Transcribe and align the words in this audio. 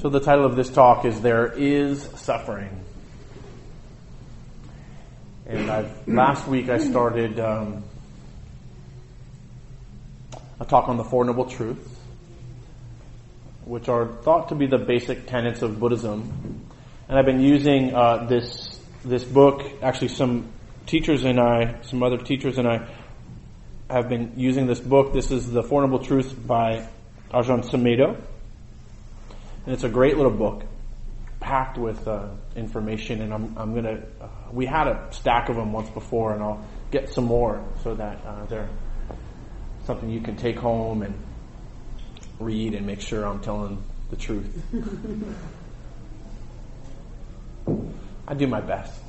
So, 0.00 0.10
the 0.10 0.20
title 0.20 0.44
of 0.44 0.56
this 0.56 0.68
talk 0.68 1.06
is 1.06 1.22
There 1.22 1.50
is 1.50 2.02
Suffering. 2.16 2.84
And 5.46 5.70
I've, 5.70 6.06
last 6.06 6.46
week 6.46 6.68
I 6.68 6.76
started 6.76 7.40
um, 7.40 7.82
a 10.60 10.66
talk 10.66 10.90
on 10.90 10.98
the 10.98 11.04
Four 11.04 11.24
Noble 11.24 11.46
Truths, 11.46 11.88
which 13.64 13.88
are 13.88 14.06
thought 14.22 14.50
to 14.50 14.54
be 14.54 14.66
the 14.66 14.76
basic 14.76 15.26
tenets 15.26 15.62
of 15.62 15.80
Buddhism. 15.80 16.66
And 17.08 17.18
I've 17.18 17.26
been 17.26 17.40
using 17.40 17.94
uh, 17.94 18.26
this 18.26 18.78
this 19.02 19.24
book. 19.24 19.62
Actually, 19.80 20.08
some 20.08 20.52
teachers 20.84 21.24
and 21.24 21.40
I, 21.40 21.80
some 21.82 22.02
other 22.02 22.18
teachers 22.18 22.58
and 22.58 22.68
I, 22.68 22.86
have 23.88 24.10
been 24.10 24.34
using 24.36 24.66
this 24.66 24.80
book. 24.80 25.14
This 25.14 25.30
is 25.30 25.50
the 25.50 25.62
Four 25.62 25.86
Noble 25.86 26.04
Truths 26.04 26.34
by 26.34 26.86
Ajahn 27.30 27.64
Sumedho. 27.64 28.20
And 29.66 29.74
it's 29.74 29.82
a 29.82 29.88
great 29.88 30.16
little 30.16 30.32
book, 30.32 30.62
packed 31.40 31.76
with 31.76 32.06
uh, 32.06 32.28
information. 32.54 33.20
And 33.20 33.34
I'm, 33.34 33.58
I'm 33.58 33.74
gonna. 33.74 34.00
Uh, 34.20 34.28
we 34.52 34.64
had 34.64 34.86
a 34.86 35.08
stack 35.10 35.48
of 35.48 35.56
them 35.56 35.72
once 35.72 35.90
before, 35.90 36.32
and 36.32 36.42
I'll 36.42 36.64
get 36.92 37.12
some 37.12 37.24
more 37.24 37.62
so 37.82 37.96
that 37.96 38.24
uh, 38.24 38.46
they're 38.46 38.68
something 39.84 40.08
you 40.08 40.20
can 40.20 40.36
take 40.36 40.56
home 40.56 41.02
and 41.02 41.14
read 42.38 42.74
and 42.74 42.86
make 42.86 43.00
sure 43.00 43.26
I'm 43.26 43.40
telling 43.40 43.82
the 44.10 44.16
truth. 44.16 44.62
I 48.28 48.34
do 48.34 48.46
my 48.46 48.60
best. 48.60 49.00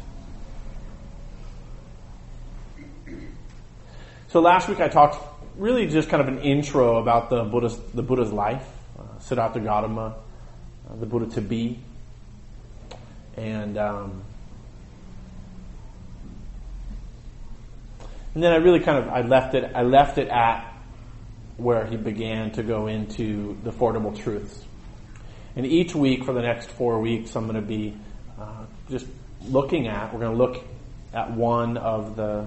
So 4.29 4.41
last 4.41 4.67
week 4.67 4.79
I 4.79 4.87
talked 4.87 5.23
really 5.57 5.87
just 5.87 6.09
kind 6.09 6.21
of 6.21 6.27
an 6.27 6.39
intro 6.39 6.97
about 6.97 7.29
the 7.29 7.43
Buddha's, 7.43 7.77
the 7.93 8.03
Buddha's 8.03 8.31
life, 8.31 8.67
uh, 8.99 9.19
Siddhartha 9.19 9.59
Gautama, 9.59 10.15
uh, 10.89 10.95
the 10.95 11.05
Buddha 11.05 11.33
to 11.35 11.41
be, 11.41 11.79
and 13.35 13.77
um, 13.77 14.23
and 18.33 18.43
then 18.43 18.53
I 18.53 18.57
really 18.57 18.79
kind 18.79 19.03
of 19.03 19.09
I 19.09 19.21
left 19.21 19.55
it 19.55 19.71
I 19.75 19.83
left 19.83 20.17
it 20.17 20.29
at 20.29 20.73
where 21.57 21.85
he 21.85 21.97
began 21.97 22.51
to 22.51 22.63
go 22.63 22.87
into 22.87 23.57
the 23.63 23.71
Four 23.71 23.93
Noble 23.93 24.13
Truths. 24.13 24.63
And 25.55 25.65
each 25.65 25.95
week 25.95 26.23
for 26.23 26.33
the 26.33 26.41
next 26.41 26.69
four 26.69 26.99
weeks, 27.01 27.35
I'm 27.35 27.47
going 27.47 27.59
to 27.59 27.67
be 27.67 27.97
uh, 28.39 28.65
just 28.91 29.07
looking 29.41 29.87
at, 29.87 30.13
we're 30.13 30.19
going 30.19 30.37
to 30.37 30.37
look 30.37 30.63
at 31.13 31.31
one 31.31 31.77
of 31.77 32.15
the 32.15 32.45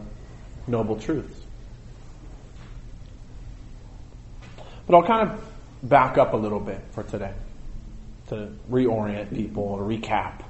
Noble 0.69 0.97
Truths. 0.97 1.41
But 4.87 4.95
I'll 4.97 5.07
kind 5.07 5.29
of 5.29 5.45
back 5.89 6.19
up 6.19 6.35
a 6.35 6.37
little 6.37 6.61
bit 6.61 6.81
for 6.93 7.03
today 7.03 7.35
to 8.31 8.51
reorient 8.71 9.35
people, 9.35 9.77
to 9.77 9.83
recap. 9.83 10.43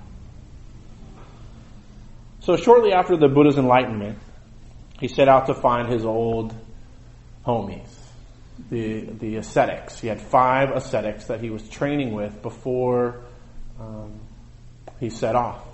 So, 2.40 2.56
shortly 2.56 2.92
after 2.92 3.16
the 3.16 3.28
Buddha's 3.28 3.58
enlightenment, 3.58 4.18
he 4.98 5.08
set 5.08 5.28
out 5.28 5.46
to 5.46 5.54
find 5.54 5.88
his 5.88 6.04
old 6.04 6.54
homies, 7.46 7.90
the, 8.70 9.00
the 9.00 9.36
ascetics. 9.36 9.98
He 9.98 10.08
had 10.08 10.20
five 10.20 10.70
ascetics 10.70 11.26
that 11.26 11.40
he 11.40 11.50
was 11.50 11.68
training 11.68 12.12
with 12.12 12.40
before 12.42 13.24
um, 13.78 14.20
he 14.98 15.10
set 15.10 15.34
off. 15.34 15.66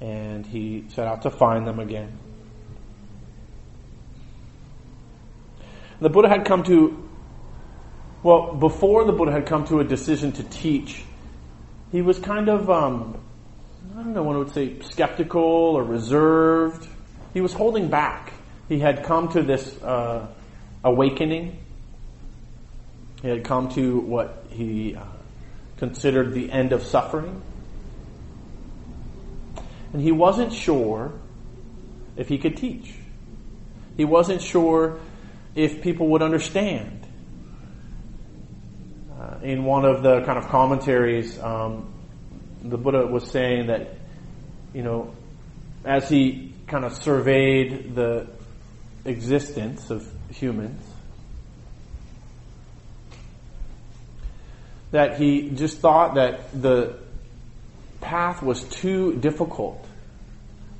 And 0.00 0.44
he 0.44 0.86
set 0.88 1.06
out 1.06 1.22
to 1.22 1.30
find 1.30 1.66
them 1.66 1.78
again. 1.78 2.18
The 6.00 6.10
Buddha 6.10 6.28
had 6.28 6.44
come 6.44 6.64
to, 6.64 7.01
well, 8.22 8.54
before 8.54 9.04
the 9.04 9.12
Buddha 9.12 9.32
had 9.32 9.46
come 9.46 9.66
to 9.66 9.80
a 9.80 9.84
decision 9.84 10.32
to 10.32 10.44
teach, 10.44 11.04
he 11.90 12.02
was 12.02 12.18
kind 12.18 12.48
of, 12.48 12.70
um, 12.70 13.20
I 13.92 14.02
don't 14.02 14.14
know, 14.14 14.22
one 14.22 14.38
would 14.38 14.52
say 14.52 14.80
skeptical 14.80 15.42
or 15.42 15.82
reserved. 15.82 16.86
He 17.34 17.40
was 17.40 17.52
holding 17.52 17.88
back. 17.88 18.32
He 18.68 18.78
had 18.78 19.04
come 19.04 19.28
to 19.32 19.42
this 19.42 19.80
uh, 19.82 20.28
awakening. 20.84 21.58
He 23.22 23.28
had 23.28 23.44
come 23.44 23.68
to 23.70 23.98
what 23.98 24.46
he 24.50 24.94
uh, 24.94 25.04
considered 25.78 26.32
the 26.32 26.50
end 26.50 26.72
of 26.72 26.84
suffering. 26.84 27.42
And 29.92 30.00
he 30.00 30.12
wasn't 30.12 30.52
sure 30.52 31.12
if 32.16 32.28
he 32.28 32.38
could 32.38 32.56
teach. 32.56 32.94
He 33.96 34.04
wasn't 34.04 34.40
sure 34.40 34.98
if 35.54 35.82
people 35.82 36.08
would 36.08 36.22
understand. 36.22 37.01
Uh, 39.32 39.38
in 39.42 39.64
one 39.64 39.84
of 39.84 40.02
the 40.02 40.22
kind 40.22 40.38
of 40.38 40.48
commentaries, 40.48 41.38
um, 41.40 41.92
the 42.62 42.76
Buddha 42.76 43.06
was 43.06 43.30
saying 43.30 43.68
that, 43.68 43.94
you 44.74 44.82
know, 44.82 45.14
as 45.84 46.08
he 46.08 46.52
kind 46.66 46.84
of 46.84 46.94
surveyed 46.94 47.94
the 47.94 48.26
existence 49.04 49.90
of 49.90 50.06
humans, 50.30 50.82
that 54.90 55.18
he 55.18 55.50
just 55.50 55.78
thought 55.78 56.14
that 56.14 56.60
the 56.60 56.98
path 58.00 58.42
was 58.42 58.62
too 58.64 59.14
difficult. 59.16 59.84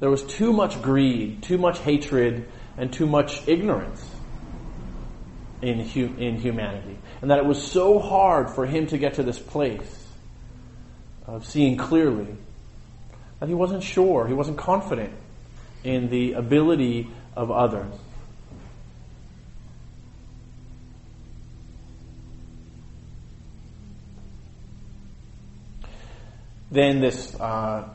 There 0.00 0.10
was 0.10 0.22
too 0.24 0.52
much 0.52 0.82
greed, 0.82 1.42
too 1.42 1.58
much 1.58 1.78
hatred, 1.78 2.48
and 2.76 2.92
too 2.92 3.06
much 3.06 3.46
ignorance 3.46 4.04
in, 5.62 5.80
in 5.80 6.36
humanity. 6.36 6.98
And 7.20 7.30
that 7.30 7.38
it 7.38 7.44
was 7.44 7.62
so 7.62 7.98
hard 7.98 8.50
for 8.50 8.66
him 8.66 8.88
to 8.88 8.98
get 8.98 9.14
to 9.14 9.22
this 9.22 9.38
place 9.38 10.06
of 11.26 11.46
seeing 11.46 11.76
clearly 11.76 12.36
that 13.40 13.48
he 13.48 13.54
wasn't 13.54 13.82
sure, 13.82 14.26
he 14.26 14.34
wasn't 14.34 14.58
confident 14.58 15.12
in 15.84 16.10
the 16.10 16.34
ability 16.34 17.10
of 17.36 17.50
others. 17.50 17.92
Then 26.70 27.00
this 27.00 27.34
uh, 27.34 27.86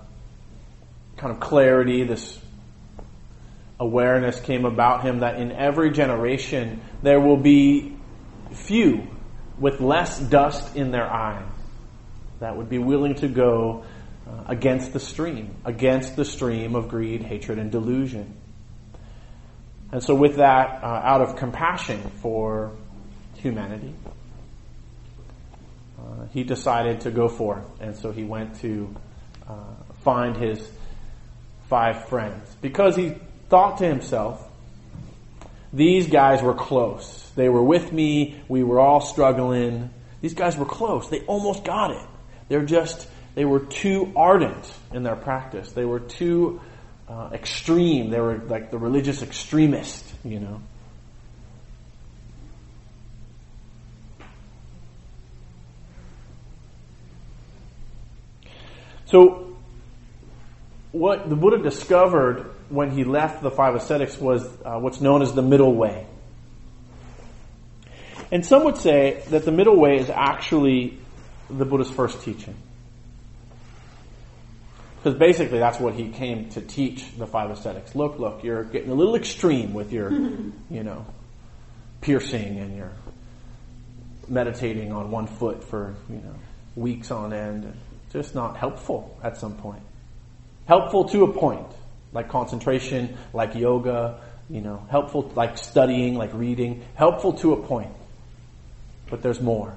kind 1.17 1.33
of 1.33 1.39
clarity, 1.39 2.03
this 2.03 2.39
awareness 3.79 4.39
came 4.39 4.65
about 4.65 5.03
him 5.03 5.19
that 5.19 5.39
in 5.39 5.51
every 5.51 5.91
generation 5.91 6.81
there 7.01 7.19
will 7.19 7.37
be 7.37 7.95
few 8.53 9.07
with 9.59 9.79
less 9.81 10.19
dust 10.19 10.75
in 10.75 10.91
their 10.91 11.09
eyes 11.09 11.45
that 12.39 12.55
would 12.55 12.69
be 12.69 12.77
willing 12.77 13.15
to 13.15 13.27
go 13.27 13.83
uh, 14.27 14.43
against 14.47 14.93
the 14.93 14.99
stream, 14.99 15.55
against 15.65 16.15
the 16.15 16.25
stream 16.25 16.75
of 16.75 16.89
greed, 16.89 17.23
hatred, 17.23 17.59
and 17.59 17.71
delusion. 17.71 18.35
And 19.91 20.03
so, 20.03 20.13
with 20.15 20.35
that, 20.35 20.83
uh, 20.83 20.85
out 20.85 21.21
of 21.21 21.37
compassion 21.37 22.01
for 22.21 22.75
humanity, 23.35 23.93
uh, 25.97 26.25
he 26.31 26.43
decided 26.43 27.01
to 27.01 27.11
go 27.11 27.27
forth. 27.27 27.65
And 27.79 27.95
so 27.95 28.11
he 28.11 28.23
went 28.23 28.59
to 28.61 28.93
uh, 29.47 29.53
find 30.03 30.35
his 30.35 30.69
five 31.69 32.07
friends 32.07 32.55
because 32.61 32.95
he 32.95 33.15
thought 33.49 33.77
to 33.79 33.85
himself, 33.85 34.46
these 35.73 36.07
guys 36.07 36.41
were 36.41 36.53
close. 36.53 37.29
They 37.35 37.49
were 37.49 37.63
with 37.63 37.91
me. 37.91 38.41
We 38.47 38.63
were 38.63 38.79
all 38.79 39.01
struggling. 39.01 39.89
These 40.21 40.33
guys 40.33 40.57
were 40.57 40.65
close. 40.65 41.09
They 41.09 41.21
almost 41.21 41.63
got 41.63 41.91
it. 41.91 42.07
They're 42.47 42.65
just, 42.65 43.07
they 43.35 43.45
were 43.45 43.59
too 43.59 44.11
ardent 44.15 44.73
in 44.93 45.03
their 45.03 45.15
practice. 45.15 45.71
They 45.71 45.85
were 45.85 45.99
too 45.99 46.61
uh, 47.07 47.29
extreme. 47.33 48.09
They 48.09 48.19
were 48.19 48.37
like 48.37 48.71
the 48.71 48.77
religious 48.77 49.21
extremist, 49.21 50.03
you 50.23 50.39
know. 50.39 50.61
So, 59.05 59.55
what 60.91 61.29
the 61.29 61.35
Buddha 61.37 61.63
discovered 61.63 62.51
when 62.69 62.91
he 62.91 63.03
left 63.03 63.41
the 63.41 63.51
five 63.51 63.75
ascetics 63.75 64.17
was 64.17 64.45
uh, 64.65 64.77
what's 64.79 65.01
known 65.01 65.21
as 65.21 65.33
the 65.33 65.41
middle 65.41 65.73
way. 65.73 66.05
And 68.31 68.45
some 68.45 68.65
would 68.65 68.77
say 68.77 69.23
that 69.29 69.45
the 69.45 69.51
middle 69.51 69.79
way 69.79 69.97
is 69.97 70.09
actually 70.09 70.97
the 71.49 71.65
Buddha's 71.65 71.89
first 71.89 72.21
teaching. 72.23 72.55
Because 74.97 75.17
basically 75.17 75.59
that's 75.59 75.79
what 75.79 75.93
he 75.93 76.09
came 76.09 76.49
to 76.49 76.61
teach 76.61 77.05
the 77.17 77.25
five 77.25 77.51
ascetics. 77.51 77.95
Look, 77.95 78.19
look, 78.19 78.43
you're 78.43 78.65
getting 78.65 78.89
a 78.89 78.95
little 78.95 79.15
extreme 79.15 79.73
with 79.73 79.93
your, 79.93 80.11
you 80.69 80.83
know, 80.83 81.05
piercing 82.01 82.59
and 82.59 82.75
your 82.75 82.91
meditating 84.27 84.91
on 84.91 85.09
one 85.09 85.27
foot 85.27 85.63
for, 85.63 85.95
you 86.09 86.17
know, 86.17 86.35
weeks 86.75 87.11
on 87.11 87.31
end. 87.31 87.73
Just 88.11 88.35
not 88.35 88.57
helpful 88.57 89.17
at 89.23 89.37
some 89.37 89.55
point. 89.55 89.83
Helpful 90.65 91.05
to 91.05 91.23
a 91.23 91.31
point 91.31 91.67
like 92.13 92.29
concentration, 92.29 93.17
like 93.33 93.55
yoga, 93.55 94.21
you 94.49 94.61
know, 94.61 94.85
helpful 94.89 95.31
like 95.35 95.57
studying, 95.57 96.15
like 96.15 96.33
reading, 96.33 96.83
helpful 96.95 97.33
to 97.33 97.53
a 97.53 97.57
point. 97.57 97.91
But 99.09 99.21
there's 99.21 99.41
more. 99.41 99.75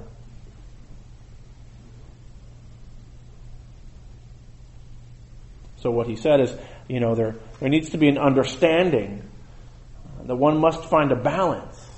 So 5.79 5.91
what 5.91 6.07
he 6.07 6.17
said 6.17 6.41
is, 6.41 6.55
you 6.89 7.01
know, 7.01 7.15
there, 7.15 7.37
there 7.59 7.69
needs 7.69 7.91
to 7.91 7.99
be 7.99 8.09
an 8.09 8.19
understanding 8.19 9.23
that 10.25 10.37
one 10.37 10.59
must 10.59 10.85
find 10.85 11.11
a 11.11 11.17
balance. 11.17 11.89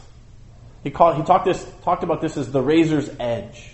He 0.84 0.90
called, 0.90 1.16
he 1.16 1.22
talked 1.22 1.44
this, 1.44 1.66
talked 1.82 2.04
about 2.04 2.20
this 2.20 2.36
as 2.36 2.50
the 2.52 2.62
razor's 2.62 3.10
edge. 3.18 3.72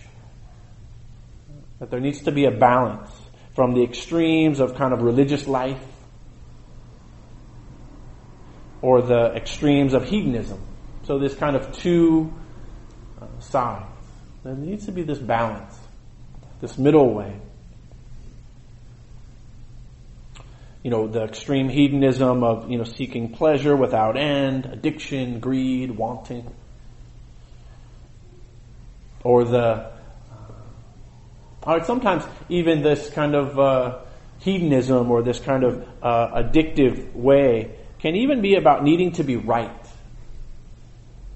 That 1.78 1.90
there 1.90 2.00
needs 2.00 2.22
to 2.22 2.32
be 2.32 2.46
a 2.46 2.50
balance 2.50 3.10
from 3.55 3.75
the 3.75 3.82
extremes 3.82 4.60
of 4.60 4.76
kind 4.76 4.93
of 4.93 5.02
religious 5.02 5.46
life 5.46 5.81
or 8.83 9.03
the 9.03 9.33
extremes 9.35 9.95
of 9.95 10.05
hedonism. 10.05 10.61
So 11.05 11.19
this 11.19 11.35
kind 11.35 11.57
of 11.57 11.73
two 11.77 12.33
uh, 13.21 13.27
sides. 13.41 13.87
There 14.45 14.55
needs 14.55 14.87
to 14.87 14.93
be 14.93 15.03
this 15.03 15.19
balance, 15.19 15.79
this 16.61 16.79
middle 16.79 17.13
way. 17.13 17.35
You 20.83 20.91
know, 20.91 21.09
the 21.09 21.25
extreme 21.25 21.69
hedonism 21.69 22.45
of, 22.45 22.71
you 22.71 22.79
know, 22.79 22.85
seeking 22.85 23.33
pleasure 23.33 23.75
without 23.75 24.17
end, 24.17 24.67
addiction, 24.67 25.41
greed, 25.41 25.91
wanting. 25.91 26.55
Or 29.25 29.45
the, 29.45 29.91
or 31.65 31.83
sometimes 31.85 32.23
even 32.49 32.83
this 32.83 33.11
kind 33.11 33.35
of 33.35 33.59
uh, 33.59 33.99
hedonism 34.39 35.11
or 35.11 35.23
this 35.23 35.41
kind 35.41 35.65
of 35.65 35.87
uh, 36.01 36.43
addictive 36.43 37.13
way 37.15 37.78
can 37.99 38.17
even 38.17 38.41
be 38.41 38.55
about 38.55 38.85
needing 38.85 39.12
to 39.12 39.25
be 39.25 39.37
right. 39.37 39.87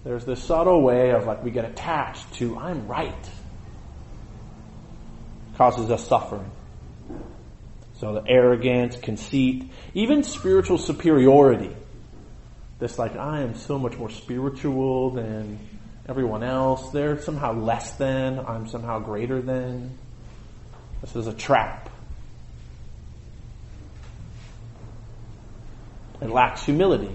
There's 0.04 0.24
this 0.24 0.42
subtle 0.42 0.82
way 0.82 1.10
of 1.10 1.26
like 1.26 1.44
we 1.44 1.50
get 1.50 1.64
attached 1.64 2.34
to 2.34 2.58
I'm 2.58 2.86
right. 2.88 3.30
Causes 5.56 5.90
us 5.90 6.06
suffering. 6.06 6.50
So 7.98 8.14
the 8.14 8.28
arrogance, 8.28 8.96
conceit, 8.96 9.70
even 9.94 10.24
spiritual 10.24 10.78
superiority. 10.78 11.74
This 12.80 12.98
like 12.98 13.14
I 13.16 13.42
am 13.42 13.54
so 13.54 13.78
much 13.78 13.96
more 13.96 14.10
spiritual 14.10 15.10
than 15.10 15.60
everyone 16.08 16.42
else. 16.42 16.90
They're 16.90 17.20
somehow 17.20 17.52
less 17.52 17.92
than. 17.92 18.40
I'm 18.40 18.66
somehow 18.66 18.98
greater 18.98 19.40
than. 19.40 19.96
This 21.00 21.14
is 21.14 21.28
a 21.28 21.32
trap. 21.32 21.90
It 26.22 26.30
lacks 26.30 26.64
humility. 26.64 27.10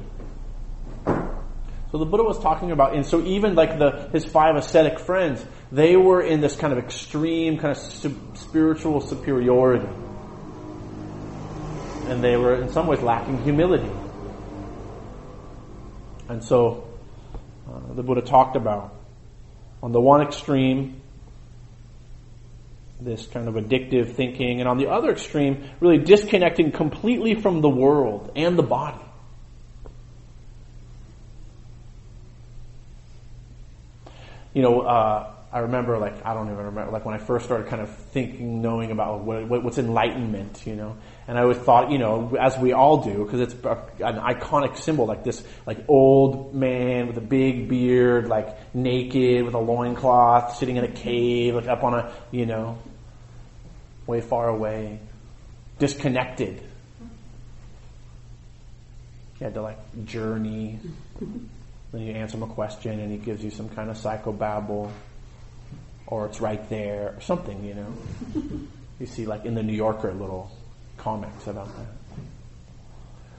So 1.92 1.98
the 1.98 2.06
Buddha 2.06 2.24
was 2.24 2.38
talking 2.40 2.72
about, 2.72 2.96
and 2.96 3.06
so 3.06 3.24
even 3.24 3.56
like 3.56 3.80
the 3.80 4.10
his 4.12 4.26
five 4.26 4.58
ascetic 4.58 5.00
friends, 5.00 5.44
they 5.72 5.96
were 5.96 6.22
in 6.22 6.42
this 6.42 6.58
kind 6.58 6.74
of 6.74 6.80
extreme 6.80 7.58
kind 7.58 7.72
of 7.72 7.78
su- 7.78 8.20
spiritual 8.34 9.00
superiority, 9.00 9.88
and 12.08 12.22
they 12.22 12.36
were 12.36 12.62
in 12.62 12.70
some 12.70 12.88
ways 12.88 13.02
lacking 13.02 13.42
humility. 13.44 13.90
And 16.28 16.44
so 16.44 16.90
uh, 17.70 17.94
the 17.94 18.04
Buddha 18.04 18.22
talked 18.22 18.58
about 18.58 18.94
on 19.82 19.94
the 19.94 20.02
one 20.02 20.22
extreme 20.22 21.02
this 23.00 23.28
kind 23.28 23.48
of 23.48 23.56
addictive 23.56 24.14
thinking, 24.14 24.60
and 24.60 24.68
on 24.68 24.78
the 24.78 24.88
other 24.88 25.12
extreme, 25.12 25.70
really 25.80 26.00
disconnecting 26.00 26.72
completely 26.72 27.36
from 27.36 27.62
the 27.62 27.70
world 27.70 28.32
and 28.36 28.58
the 28.58 28.64
body. 28.64 29.04
You 34.54 34.64
know, 34.64 34.82
uh, 34.82 35.34
I 35.52 35.60
remember, 35.60 35.98
like, 36.00 36.26
I 36.26 36.34
don't 36.34 36.48
even 36.48 36.58
remember, 36.58 36.92
like, 36.92 37.06
when 37.06 37.14
I 37.14 37.20
first 37.20 37.46
started 37.46 37.68
kind 37.68 37.82
of 37.82 37.96
thinking, 37.96 38.62
knowing 38.62 38.92
about 38.92 39.24
what, 39.24 39.64
what's 39.64 39.78
enlightenment, 39.78 40.66
you 40.66 40.76
know, 40.76 40.98
and 41.28 41.38
I 41.38 41.42
always 41.42 41.58
thought, 41.58 41.92
you 41.92 41.98
know, 41.98 42.36
as 42.40 42.58
we 42.58 42.72
all 42.72 43.04
do, 43.04 43.26
because 43.26 43.42
it's 43.42 43.54
an 43.54 44.16
iconic 44.16 44.78
symbol, 44.78 45.06
like 45.06 45.26
this, 45.26 45.44
like, 45.66 45.80
old 45.90 46.56
man 46.56 47.08
with 47.08 47.18
a 47.18 47.22
big 47.22 47.68
beard, 47.68 48.30
like, 48.30 48.74
naked 48.74 49.44
with 49.44 49.54
a 49.54 49.60
loincloth, 49.60 50.56
sitting 50.56 50.78
in 50.78 50.86
a 50.86 50.92
cave, 50.92 51.56
like, 51.56 51.68
up 51.68 51.84
on 51.84 51.96
a, 51.96 52.14
you 52.32 52.46
know, 52.46 52.78
way 54.06 54.22
far 54.22 54.48
away, 54.48 55.00
disconnected. 55.80 56.62
You 59.40 59.44
had 59.44 59.54
to, 59.56 59.62
like, 59.62 60.06
journey. 60.06 60.80
Then 61.92 62.02
you 62.02 62.14
answer 62.14 62.38
him 62.38 62.44
a 62.44 62.48
question 62.48 63.00
and 63.00 63.12
he 63.12 63.18
gives 63.18 63.44
you 63.44 63.52
some 63.52 63.68
kind 63.70 63.90
of 63.90 63.98
psychobabble 63.98 64.92
or 66.08 66.26
it's 66.26 66.40
right 66.40 66.70
there, 66.70 67.14
or 67.18 67.22
something, 67.22 67.66
you 67.66 67.74
know. 67.74 67.94
you 69.00 69.06
see, 69.06 69.26
like 69.26 69.44
in 69.44 69.56
the 69.56 69.64
New 69.64 69.74
Yorker, 69.74 70.14
little 70.14 70.50
comics 70.98 71.48
about 71.48 71.68
that. 71.68 71.88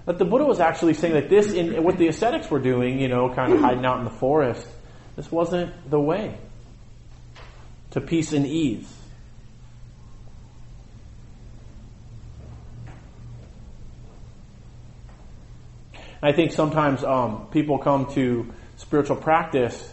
But 0.04 0.18
the 0.18 0.24
Buddha 0.24 0.44
was 0.44 0.58
actually 0.58 0.94
saying 0.94 1.14
that 1.14 1.28
this, 1.28 1.52
in 1.52 1.82
what 1.82 1.98
the 1.98 2.08
ascetics 2.08 2.50
were 2.50 2.60
doing, 2.60 2.98
you 2.98 3.08
know, 3.08 3.28
kind 3.34 3.52
of 3.52 3.60
hiding 3.60 3.84
out 3.84 3.98
in 3.98 4.04
the 4.04 4.10
forest, 4.10 4.66
this 5.16 5.30
wasn't 5.30 5.90
the 5.90 6.00
way 6.00 6.38
to 7.90 8.00
peace 8.00 8.32
and 8.32 8.46
ease. 8.46 8.90
I 16.22 16.32
think 16.32 16.52
sometimes 16.52 17.04
um, 17.04 17.46
people 17.50 17.78
come 17.78 18.12
to 18.14 18.52
spiritual 18.76 19.16
practice 19.16 19.92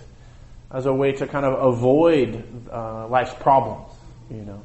as 0.72 0.86
a 0.86 0.94
way 0.94 1.12
to 1.14 1.28
kind 1.28 1.46
of 1.46 1.74
avoid 1.74 2.44
uh, 2.72 3.08
life's 3.08 3.34
problems. 3.36 3.92
You 4.32 4.42
know, 4.42 4.62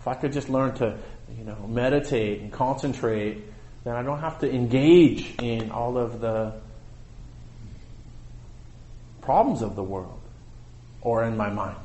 if 0.00 0.08
I 0.08 0.14
could 0.14 0.32
just 0.32 0.48
learn 0.48 0.74
to, 0.76 0.98
you 1.36 1.44
know, 1.44 1.66
meditate 1.66 2.40
and 2.40 2.52
concentrate, 2.52 3.42
then 3.84 3.94
I 3.94 4.02
don't 4.02 4.20
have 4.20 4.38
to 4.40 4.52
engage 4.52 5.34
in 5.40 5.70
all 5.70 5.98
of 5.98 6.20
the 6.20 6.54
problems 9.22 9.62
of 9.62 9.76
the 9.76 9.82
world 9.82 10.20
or 11.00 11.24
in 11.24 11.36
my 11.36 11.50
mind. 11.50 11.76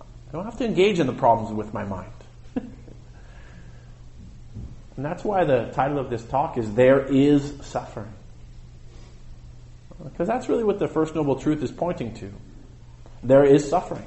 I 0.00 0.32
don't 0.32 0.44
have 0.44 0.58
to 0.58 0.64
engage 0.64 1.00
in 1.00 1.06
the 1.06 1.12
problems 1.12 1.52
with 1.52 1.72
my 1.74 1.84
mind. 1.84 2.12
and 2.56 2.70
that's 4.96 5.24
why 5.24 5.44
the 5.44 5.70
title 5.72 5.98
of 5.98 6.10
this 6.10 6.22
talk 6.24 6.56
is 6.56 6.72
There 6.74 7.04
is 7.04 7.54
Suffering. 7.62 8.12
Because 10.02 10.28
that's 10.28 10.48
really 10.48 10.64
what 10.64 10.78
the 10.78 10.88
First 10.88 11.14
Noble 11.14 11.36
Truth 11.36 11.62
is 11.62 11.70
pointing 11.70 12.14
to. 12.14 12.32
There 13.22 13.44
is 13.44 13.68
suffering. 13.68 14.06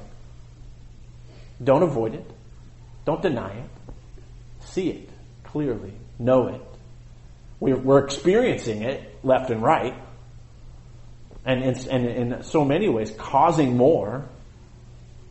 Don't 1.62 1.82
avoid 1.82 2.14
it. 2.14 2.28
Don't 3.04 3.22
deny 3.22 3.52
it. 3.52 3.70
See 4.74 4.90
it 4.90 5.08
clearly. 5.44 5.92
Know 6.18 6.48
it. 6.48 6.60
We're, 7.60 8.04
experiencing 8.04 8.82
it 8.82 9.24
left 9.24 9.50
and 9.50 9.62
right. 9.62 9.94
And 11.44 11.62
in, 11.62 11.88
and 11.90 12.06
in 12.32 12.42
so 12.42 12.64
many 12.64 12.88
ways, 12.88 13.12
causing 13.16 13.76
more 13.76 14.28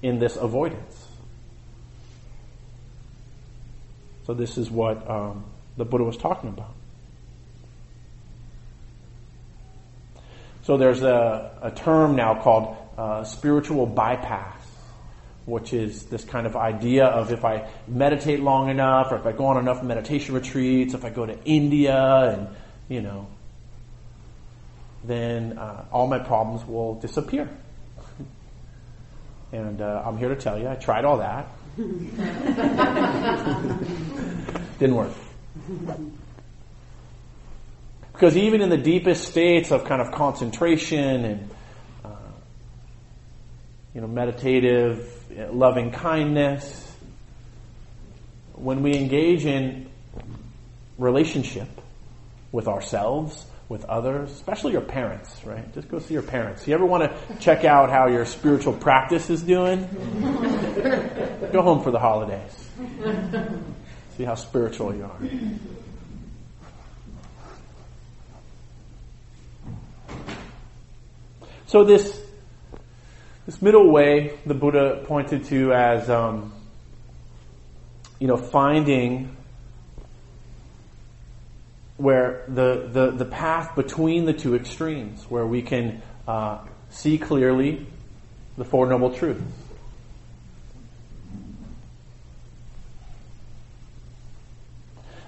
in 0.02 0.18
this 0.18 0.38
avoidance. 0.38 1.08
So, 4.26 4.34
this 4.34 4.58
is 4.58 4.72
what 4.72 5.10
um, 5.10 5.44
the 5.76 5.84
Buddha 5.84 6.06
was 6.06 6.16
talking 6.16 6.50
about. 6.50 6.74
So, 10.62 10.78
there's 10.78 11.04
a, 11.04 11.60
a 11.62 11.72
term 11.72 12.16
now 12.16 12.42
called 12.42 12.78
uh, 12.98 13.26
spiritual 13.26 13.88
bypass, 13.88 14.63
which 15.46 15.74
is 15.74 16.06
this 16.06 16.24
kind 16.24 16.48
of 16.48 16.56
idea 16.56 17.06
of 17.06 17.32
if 17.32 17.44
I 17.44 17.70
meditate 17.88 18.40
long 18.40 18.70
enough, 18.70 19.12
or 19.12 19.18
if 19.18 19.26
I 19.26 19.34
go 19.34 19.48
on 19.48 19.58
enough 19.58 19.84
meditation 19.84 20.36
retreats, 20.36 20.94
if 20.94 21.04
I 21.04 21.10
go 21.10 21.26
to 21.26 21.38
India, 21.44 21.98
and 21.98 22.48
you 22.88 23.02
know, 23.02 23.28
then 25.04 25.58
uh, 25.58 25.86
all 25.92 26.08
my 26.08 26.20
problems 26.20 26.66
will 26.66 26.96
disappear. 26.96 27.50
and 29.52 29.82
uh, 29.82 30.04
I'm 30.06 30.18
here 30.18 30.30
to 30.30 30.36
tell 30.36 30.58
you, 30.58 30.70
I 30.70 30.76
tried 30.76 31.04
all 31.04 31.18
that. 31.18 31.48
Didn't 34.80 34.96
work. 34.96 35.12
Because 38.14 38.38
even 38.38 38.62
in 38.62 38.70
the 38.70 38.78
deepest 38.78 39.28
states 39.28 39.72
of 39.72 39.84
kind 39.86 40.02
of 40.02 40.12
concentration 40.12 41.26
and 41.26 41.50
you 43.94 44.02
know, 44.02 44.08
meditative, 44.08 45.23
loving 45.52 45.92
kindness. 45.92 46.92
When 48.54 48.84
we 48.84 48.96
engage 48.96 49.46
in 49.46 49.90
relationship 50.98 51.68
with 52.52 52.68
ourselves, 52.68 53.46
with 53.70 53.86
others, 53.86 54.32
especially 54.32 54.74
your 54.74 54.82
parents, 54.82 55.44
right? 55.46 55.74
Just 55.74 55.90
go 55.90 56.00
see 56.00 56.14
your 56.14 56.24
parents. 56.24 56.68
You 56.68 56.76
ever 56.76 56.86
want 56.86 57.04
to 57.04 57.36
check 57.40 57.66
out 57.66 57.90
how 57.90 58.08
your 58.08 58.26
spiritual 58.26 58.74
practice 58.74 59.30
is 59.30 59.42
doing? 59.42 59.88
go 61.52 61.62
home 61.62 61.84
for 61.84 61.92
the 61.92 62.00
holidays. 62.00 62.70
See 64.18 64.24
how 64.24 64.36
spiritual 64.36 64.94
you 64.96 65.06
are. 65.06 65.20
So 71.66 71.84
this 71.84 72.23
this 73.46 73.62
middle 73.62 73.92
way 73.92 74.38
the 74.46 74.54
Buddha 74.54 75.04
pointed 75.06 75.46
to 75.46 75.74
as, 75.74 76.10
um, 76.10 76.54
you 78.20 78.28
know, 78.28 78.38
finding 78.38 79.36
where 81.98 82.46
the, 82.48 82.90
the, 82.92 83.12
the 83.12 83.26
path 83.26 83.76
between 83.76 84.26
the 84.26 84.34
two 84.34 84.56
extremes, 84.56 85.24
where 85.30 85.46
we 85.46 85.62
can 85.62 86.02
uh, 86.28 86.60
see 86.90 87.18
clearly 87.18 87.86
the 88.58 88.64
Four 88.64 88.88
Noble 88.88 89.14
Truths. 89.14 89.44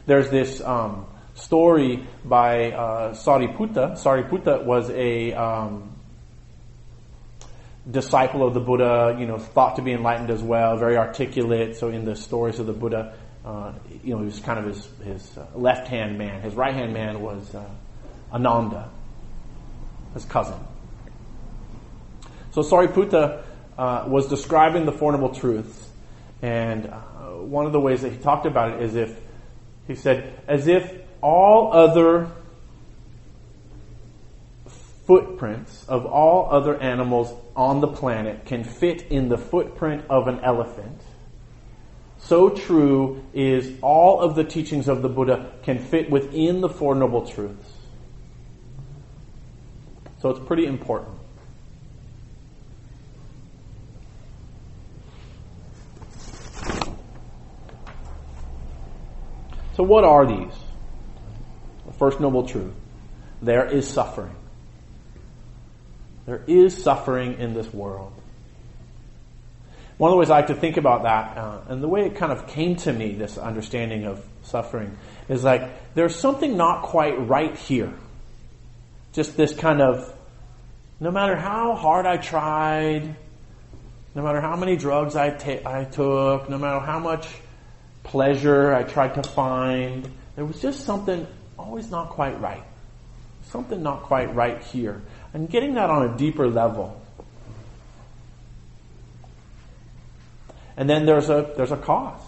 There's 0.06 0.30
this 0.30 0.62
um, 0.62 1.08
story 1.34 2.08
by 2.24 2.72
uh, 2.72 3.14
Sariputta. 3.14 3.94
Sariputta 3.94 4.64
was 4.64 4.90
a 4.92 5.34
um, 5.34 5.95
disciple 7.90 8.46
of 8.46 8.54
the 8.54 8.60
Buddha, 8.60 9.16
you 9.20 9.26
know, 9.26 9.38
thought 9.38 9.76
to 9.76 9.82
be 9.82 9.92
enlightened 9.92 10.32
as 10.32 10.42
well, 10.42 10.78
very 10.78 10.98
articulate. 10.98 11.76
So 11.78 11.90
in 11.90 12.06
the 12.06 12.16
stories 12.16 12.60
of 12.60 12.66
the 12.66 12.74
Buddha, 12.74 13.16
uh, 13.46 13.74
you 14.04 14.14
know, 14.14 14.20
he 14.20 14.26
was 14.26 14.40
kind 14.40 14.60
of 14.60 14.66
his, 14.66 14.88
his 15.04 15.38
uh, 15.38 15.46
left 15.54 15.88
hand 15.88 16.18
man. 16.18 16.42
His 16.42 16.56
right 16.56 16.74
hand 16.74 16.94
man 16.94 17.22
was 17.22 17.54
uh, 17.54 17.70
Ananda, 18.32 18.90
his 20.14 20.26
cousin. 20.26 20.60
So 22.52 22.62
Sariputta 22.62 23.44
uh, 23.78 24.06
was 24.08 24.28
describing 24.28 24.86
the 24.86 24.92
Four 24.92 25.12
Noble 25.12 25.36
Truths, 25.36 25.90
and 26.42 26.88
uh, 26.88 27.00
one 27.42 27.66
of 27.66 27.72
the 27.72 27.80
ways 27.80 28.02
that 28.02 28.12
he 28.12 28.18
talked 28.18 28.46
about 28.46 28.74
it 28.74 28.82
is 28.82 28.96
if 28.96 29.20
he 29.88 29.96
said, 29.96 30.40
as 30.48 30.68
if 30.68 30.92
all 31.22 31.74
other 31.74 32.32
footprints 35.06 35.86
of 35.88 36.06
all 36.06 36.50
other 36.52 36.80
animals 36.82 37.34
on 37.56 37.80
the 37.80 37.88
planet 37.88 38.46
can 38.46 38.64
fit 38.64 39.04
in 39.12 39.30
the 39.30 39.38
footprint 39.38 40.04
of 40.10 40.28
an 40.28 40.40
elephant, 40.40 41.02
so 42.18 42.50
true 42.50 43.24
is 43.34 43.72
all 43.82 44.20
of 44.20 44.36
the 44.36 44.44
teachings 44.44 44.88
of 44.88 45.02
the 45.02 45.10
Buddha 45.10 45.54
can 45.64 45.80
fit 45.80 46.10
within 46.10 46.62
the 46.62 46.70
Four 46.70 46.96
Noble 46.96 47.28
Truths. 47.28 47.72
So 50.22 50.30
it's 50.30 50.40
pretty 50.40 50.66
important. 50.66 51.16
So, 59.76 59.84
what 59.84 60.06
are 60.06 60.26
these? 60.26 60.54
The 61.86 61.94
first 61.94 62.20
noble 62.20 62.48
truth 62.48 62.74
there 63.42 63.66
is 63.66 63.88
suffering. 63.88 64.36
There 66.26 66.42
is 66.48 66.82
suffering 66.82 67.40
in 67.40 67.54
this 67.54 67.72
world. 67.74 68.14
One 69.98 70.10
of 70.10 70.16
the 70.16 70.18
ways 70.18 70.30
I 70.30 70.38
like 70.38 70.48
to 70.48 70.56
think 70.56 70.78
about 70.78 71.04
that, 71.04 71.38
uh, 71.38 71.62
and 71.70 71.82
the 71.82 71.88
way 71.88 72.06
it 72.06 72.16
kind 72.16 72.32
of 72.32 72.48
came 72.48 72.76
to 72.78 72.92
me, 72.92 73.14
this 73.14 73.38
understanding 73.38 74.06
of 74.06 74.26
suffering, 74.44 74.98
is 75.30 75.44
like 75.44 75.94
there's 75.94 76.16
something 76.16 76.58
not 76.58 76.84
quite 76.84 77.28
right 77.28 77.56
here. 77.56 77.94
Just 79.14 79.38
this 79.38 79.54
kind 79.54 79.82
of, 79.82 80.14
no 81.00 81.12
matter 81.12 81.38
how 81.38 81.76
hard 81.76 82.06
I 82.06 82.18
tried, 82.18 83.16
no 84.16 84.24
matter 84.24 84.42
how 84.42 84.58
many 84.58 84.76
drugs 84.76 85.16
I, 85.16 85.30
ta- 85.30 85.70
I 85.70 85.86
took, 85.86 86.50
no 86.50 86.58
matter 86.58 86.80
how 86.80 87.00
much 87.00 87.28
pleasure 88.04 88.74
I 88.74 88.84
tried 88.84 89.16
to 89.16 89.24
find. 89.24 90.10
There 90.36 90.46
was 90.46 90.62
just 90.62 90.86
something 90.86 91.26
always 91.58 91.90
not 91.90 92.10
quite 92.10 92.40
right. 92.40 92.64
Something 93.44 93.84
not 93.84 94.04
quite 94.04 94.34
right 94.36 94.62
here. 94.62 95.02
And 95.36 95.50
getting 95.50 95.74
that 95.74 95.90
on 95.90 96.14
a 96.14 96.18
deeper 96.18 96.48
level. 96.48 96.98
And 100.78 100.90
then 100.90 101.06
there's 101.06 101.30
a, 101.30 101.52
there's 101.58 101.74
a 101.74 101.78
cause. 101.78 102.22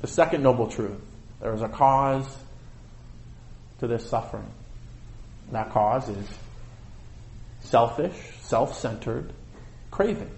The 0.00 0.06
second 0.06 0.42
noble 0.42 0.68
truth. 0.68 0.98
There 1.38 1.52
is 1.52 1.60
a 1.60 1.68
cause 1.68 2.26
to 3.80 3.86
this 3.86 4.08
suffering. 4.08 4.48
that 5.52 5.70
cause 5.70 6.08
is 6.08 6.26
selfish, 7.60 8.14
self-centered 8.40 9.34
craving. 9.90 10.30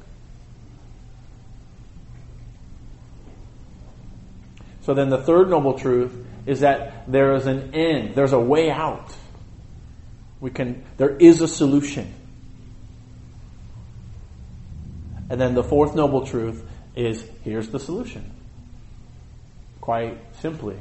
So 4.80 4.92
then 4.92 5.09
the 5.09 5.23
third 5.23 5.50
noble 5.50 5.78
truth 5.78 6.12
is 6.47 6.61
that 6.61 7.04
there 7.07 7.37
is 7.37 7.47
an 7.47 7.76
end, 7.76 8.16
there's 8.16 8.33
a 8.33 8.40
way 8.40 8.73
out. 8.73 9.14
We 10.40 10.50
can, 10.50 10.85
there 10.97 11.16
is 11.16 11.40
a 11.40 11.49
solution. 11.49 12.14
And 15.30 15.40
then 15.40 15.54
the 15.54 15.64
fourth 15.64 15.95
noble 15.95 16.26
truth 16.26 16.64
is 16.97 17.25
here's 17.45 17.68
the 17.68 17.80
solution. 17.80 18.30
Quite 19.80 20.18
simply, 20.40 20.76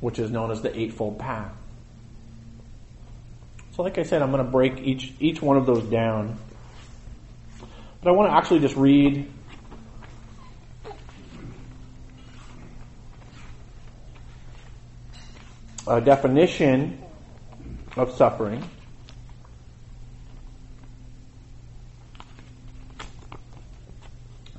which 0.00 0.18
is 0.18 0.30
known 0.30 0.50
as 0.50 0.62
the 0.62 0.76
Eightfold 0.78 1.18
Path. 1.18 1.52
So, 3.72 3.82
like 3.82 3.98
I 3.98 4.04
said, 4.04 4.22
I'm 4.22 4.30
going 4.30 4.44
to 4.44 4.50
break 4.50 4.78
each, 4.78 5.12
each 5.20 5.42
one 5.42 5.58
of 5.58 5.66
those 5.66 5.84
down. 5.84 6.38
But 8.00 8.08
I 8.08 8.12
want 8.12 8.30
to 8.30 8.36
actually 8.36 8.60
just 8.60 8.76
read 8.76 9.30
a 15.86 16.00
definition 16.00 17.02
of 17.96 18.14
suffering. 18.14 18.62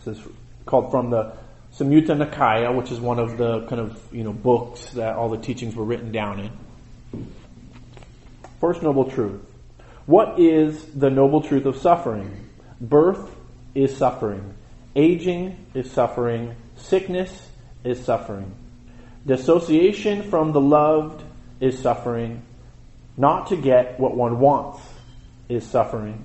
This 0.04 0.18
is 0.18 0.24
called 0.66 0.92
from 0.92 1.10
the 1.10 1.34
Samyutta 1.74 2.18
Nikaya, 2.18 2.76
which 2.76 2.92
is 2.92 3.00
one 3.00 3.20
of 3.20 3.38
the 3.38 3.66
kind 3.68 3.80
of 3.80 4.02
you 4.12 4.24
know 4.24 4.34
books 4.34 4.90
that 4.92 5.16
all 5.16 5.30
the 5.30 5.38
teachings 5.38 5.76
were 5.76 5.86
written 5.86 6.12
down 6.12 6.40
in. 6.40 7.28
First 8.60 8.82
noble 8.82 9.10
truth. 9.10 9.42
What 10.08 10.40
is 10.40 10.84
the 10.86 11.10
noble 11.10 11.42
truth 11.42 11.66
of 11.66 11.78
suffering? 11.78 12.50
Birth 12.82 13.36
is 13.76 13.96
suffering. 13.96 14.56
Aging 14.96 15.58
is 15.76 15.92
suffering. 15.92 16.56
Sickness 16.78 17.50
is 17.84 18.04
suffering. 18.04 18.56
Dissociation 19.26 20.24
from 20.24 20.54
the 20.54 20.62
loved 20.62 21.24
is 21.60 21.78
suffering. 21.78 22.42
Not 23.18 23.48
to 23.48 23.58
get 23.58 24.00
what 24.00 24.16
one 24.16 24.40
wants 24.40 24.80
is 25.50 25.66
suffering. 25.66 26.24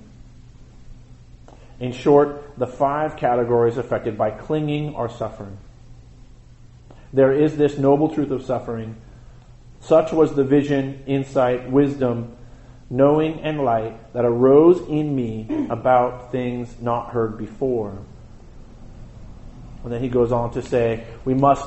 In 1.81 1.93
short, 1.93 2.57
the 2.59 2.67
five 2.67 3.17
categories 3.17 3.79
affected 3.79 4.17
by 4.17 4.31
clinging 4.31 4.95
are 4.95 5.09
suffering. 5.09 5.57
There 7.13 7.33
is 7.33 7.57
this 7.57 7.79
noble 7.79 8.15
truth 8.15 8.31
of 8.31 8.45
suffering. 8.45 8.97
Such 9.81 10.13
was 10.13 10.35
the 10.35 10.45
vision, 10.45 11.03
insight, 11.07 11.71
wisdom, 11.71 12.37
knowing, 12.89 13.41
and 13.41 13.65
light 13.65 14.13
that 14.13 14.25
arose 14.25 14.81
in 14.87 15.17
me 15.17 15.67
about 15.71 16.31
things 16.31 16.75
not 16.81 17.11
heard 17.11 17.37
before. 17.37 17.99
And 19.83 19.93
then 19.93 20.03
he 20.03 20.09
goes 20.09 20.31
on 20.31 20.53
to 20.53 20.63
say, 20.63 21.05
we 21.25 21.35
must 21.35 21.67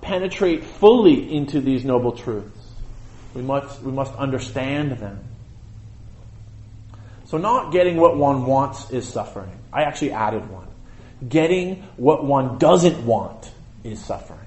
penetrate 0.00 0.64
fully 0.64 1.32
into 1.32 1.60
these 1.60 1.84
noble 1.84 2.12
truths. 2.12 2.57
We 3.34 3.42
must, 3.42 3.82
we 3.82 3.92
must 3.92 4.14
understand 4.14 4.92
them. 4.92 5.20
So 7.26 7.36
not 7.36 7.72
getting 7.72 7.96
what 7.96 8.16
one 8.16 8.46
wants 8.46 8.90
is 8.90 9.06
suffering. 9.06 9.52
I 9.72 9.82
actually 9.82 10.12
added 10.12 10.50
one. 10.50 10.66
Getting 11.28 11.82
what 11.96 12.24
one 12.24 12.58
doesn't 12.58 13.04
want 13.04 13.50
is 13.84 14.02
suffering. 14.02 14.38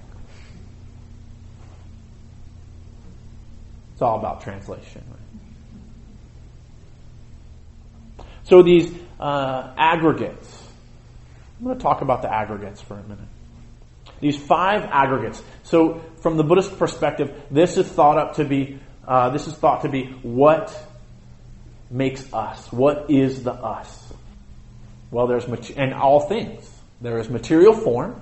It's 3.93 4.01
all 4.01 4.17
about 4.17 4.41
translation. 4.41 5.03
So 8.45 8.63
these 8.63 8.91
uh, 9.19 9.73
aggregates. 9.77 10.67
I'm 11.59 11.67
going 11.67 11.77
to 11.77 11.81
talk 11.81 12.01
about 12.01 12.21
the 12.21 12.33
aggregates 12.33 12.81
for 12.81 12.95
a 12.95 13.03
minute. 13.03 13.19
These 14.21 14.37
five 14.37 14.83
aggregates. 14.83 15.43
So, 15.63 16.01
from 16.21 16.37
the 16.37 16.43
Buddhist 16.43 16.77
perspective, 16.77 17.35
this 17.51 17.77
is 17.77 17.87
thought 17.87 18.17
up 18.17 18.35
to 18.35 18.45
be 18.45 18.79
uh, 19.07 19.29
this 19.31 19.47
is 19.47 19.55
thought 19.55 19.81
to 19.81 19.89
be 19.89 20.05
what 20.21 20.73
makes 21.89 22.31
us. 22.33 22.71
What 22.71 23.09
is 23.09 23.43
the 23.43 23.53
us? 23.53 24.13
Well, 25.09 25.27
there's 25.27 25.45
and 25.71 25.93
all 25.93 26.21
things. 26.21 26.69
There 27.01 27.17
is 27.17 27.29
material 27.29 27.73
form. 27.73 28.21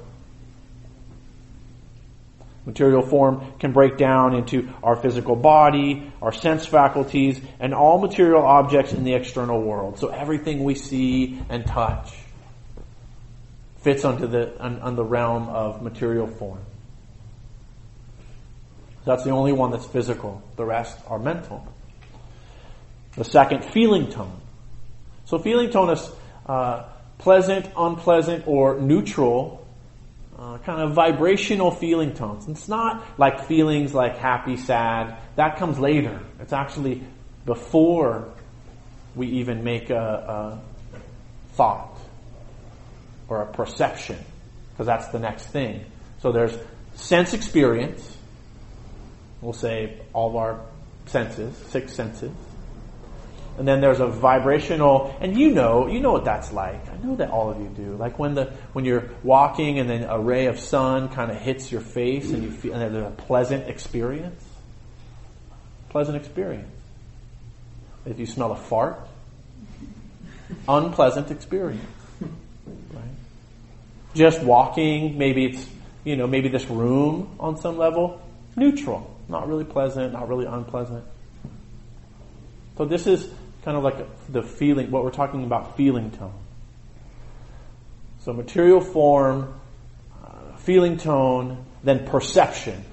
Material 2.66 3.02
form 3.02 3.54
can 3.60 3.72
break 3.72 3.98
down 3.98 4.36
into 4.36 4.70
our 4.84 4.96
physical 4.96 5.36
body, 5.36 6.12
our 6.22 6.32
sense 6.32 6.66
faculties, 6.66 7.40
and 7.60 7.74
all 7.74 8.00
material 8.00 8.44
objects 8.44 8.94
in 8.94 9.04
the 9.04 9.14
external 9.14 9.62
world. 9.62 9.98
So 9.98 10.10
everything 10.10 10.64
we 10.64 10.76
see 10.76 11.42
and 11.50 11.66
touch 11.66 12.14
fits 13.82 14.04
onto 14.04 14.28
the, 14.28 14.58
on, 14.60 14.80
on 14.80 14.96
the 14.96 15.04
realm 15.04 15.48
of 15.50 15.82
material 15.82 16.28
form. 16.28 16.60
That's 19.06 19.24
the 19.24 19.32
only 19.32 19.54
one 19.54 19.72
that's 19.72 19.86
physical. 19.86 20.42
The 20.56 20.66
rest 20.66 20.98
are 21.08 21.20
mental. 21.20 21.66
The 23.16 23.24
second, 23.24 23.66
feeling 23.66 24.10
tone. 24.10 24.40
So 25.26 25.40
feeling 25.40 25.72
tone 25.72 25.90
is 25.90 26.10
uh, 26.46 26.84
pleasant, 27.18 27.70
unpleasant, 27.78 28.48
or 28.48 28.80
neutral 28.80 29.66
uh, 30.38 30.58
kind 30.60 30.82
of 30.82 30.94
vibrational 30.94 31.72
feeling 31.72 32.14
tones. 32.14 32.48
It's 32.48 32.68
not 32.68 33.04
like 33.18 33.46
feelings 33.46 33.94
like 33.94 34.18
happy, 34.18 34.58
sad. 34.58 35.18
That 35.36 35.58
comes 35.58 35.80
later. 35.80 36.20
It's 36.40 36.54
actually 36.54 37.04
before 37.46 38.30
we 39.16 39.28
even 39.28 39.64
make 39.64 39.90
a, 39.90 39.96
a 39.96 40.62
thought 41.56 41.89
or 43.30 43.42
a 43.42 43.46
perception, 43.46 44.18
because 44.72 44.88
that's 44.88 45.08
the 45.10 45.20
next 45.20 45.46
thing. 45.48 45.86
So 46.22 46.32
there's 46.32 46.58
sense 46.96 47.34
experience. 47.34 48.18
We'll 49.42 49.54
say 49.54 50.02
all 50.14 50.30
of 50.30 50.36
our 50.36 50.60
senses, 51.06 51.56
six 51.70 51.94
senses. 51.94 52.32
And 53.58 53.68
then 53.68 53.82
there's 53.82 54.00
a 54.00 54.08
vibrational, 54.08 55.14
and 55.20 55.38
you 55.38 55.52
know, 55.52 55.88
you 55.88 56.00
know 56.00 56.14
what 56.14 56.24
that's 56.24 56.54
like. 56.54 56.90
I 56.90 56.96
know 57.06 57.18
that 57.18 57.30
all 57.30 57.50
of 57.50 57.60
you 57.60 57.68
do. 57.68 57.96
Like 57.98 58.18
when 58.18 58.34
the 58.34 58.46
when 58.72 58.86
you're 58.86 59.10
walking 59.22 59.80
and 59.80 59.90
then 59.90 60.04
a 60.04 60.18
ray 60.18 60.46
of 60.46 60.58
sun 60.60 61.10
kind 61.10 61.30
of 61.30 61.38
hits 61.38 61.70
your 61.70 61.82
face 61.82 62.32
and 62.32 62.42
you 62.42 62.52
feel 62.52 62.74
and 62.74 62.96
there's 62.96 63.06
a 63.06 63.12
pleasant 63.12 63.68
experience. 63.68 64.42
Pleasant 65.90 66.16
experience. 66.16 66.70
If 68.06 68.18
you 68.18 68.26
smell 68.26 68.54
a 68.54 68.56
fart, 68.56 68.98
unpleasant 70.68 71.30
experience. 71.30 71.99
Just 74.16 74.42
walking, 74.42 75.18
maybe 75.18 75.46
it's 75.46 75.68
you 76.04 76.16
know, 76.16 76.28
maybe 76.28 76.50
this 76.50 76.66
room 76.70 77.36
on 77.40 77.58
some 77.58 77.78
level, 77.78 78.22
neutral. 78.56 79.16
Not 79.28 79.48
really 79.48 79.64
pleasant, 79.64 80.14
not 80.14 80.28
really 80.28 80.46
unpleasant. 80.46 81.04
So 82.78 82.86
this 82.86 83.06
is 83.06 83.30
kind 83.64 83.78
of 83.78 83.84
like 83.84 83.98
the 84.32 84.42
feeling, 84.42 84.90
what 84.90 85.04
we're 85.04 85.12
talking 85.12 85.44
about 85.44 85.78
feeling 85.78 86.12
tone. 86.12 86.34
So 88.22 88.34
material 88.34 88.82
form, 88.82 89.54
uh, 90.24 90.56
feeling 90.58 90.98
tone, 90.98 91.66
then 91.84 92.06
perception. 92.08 92.84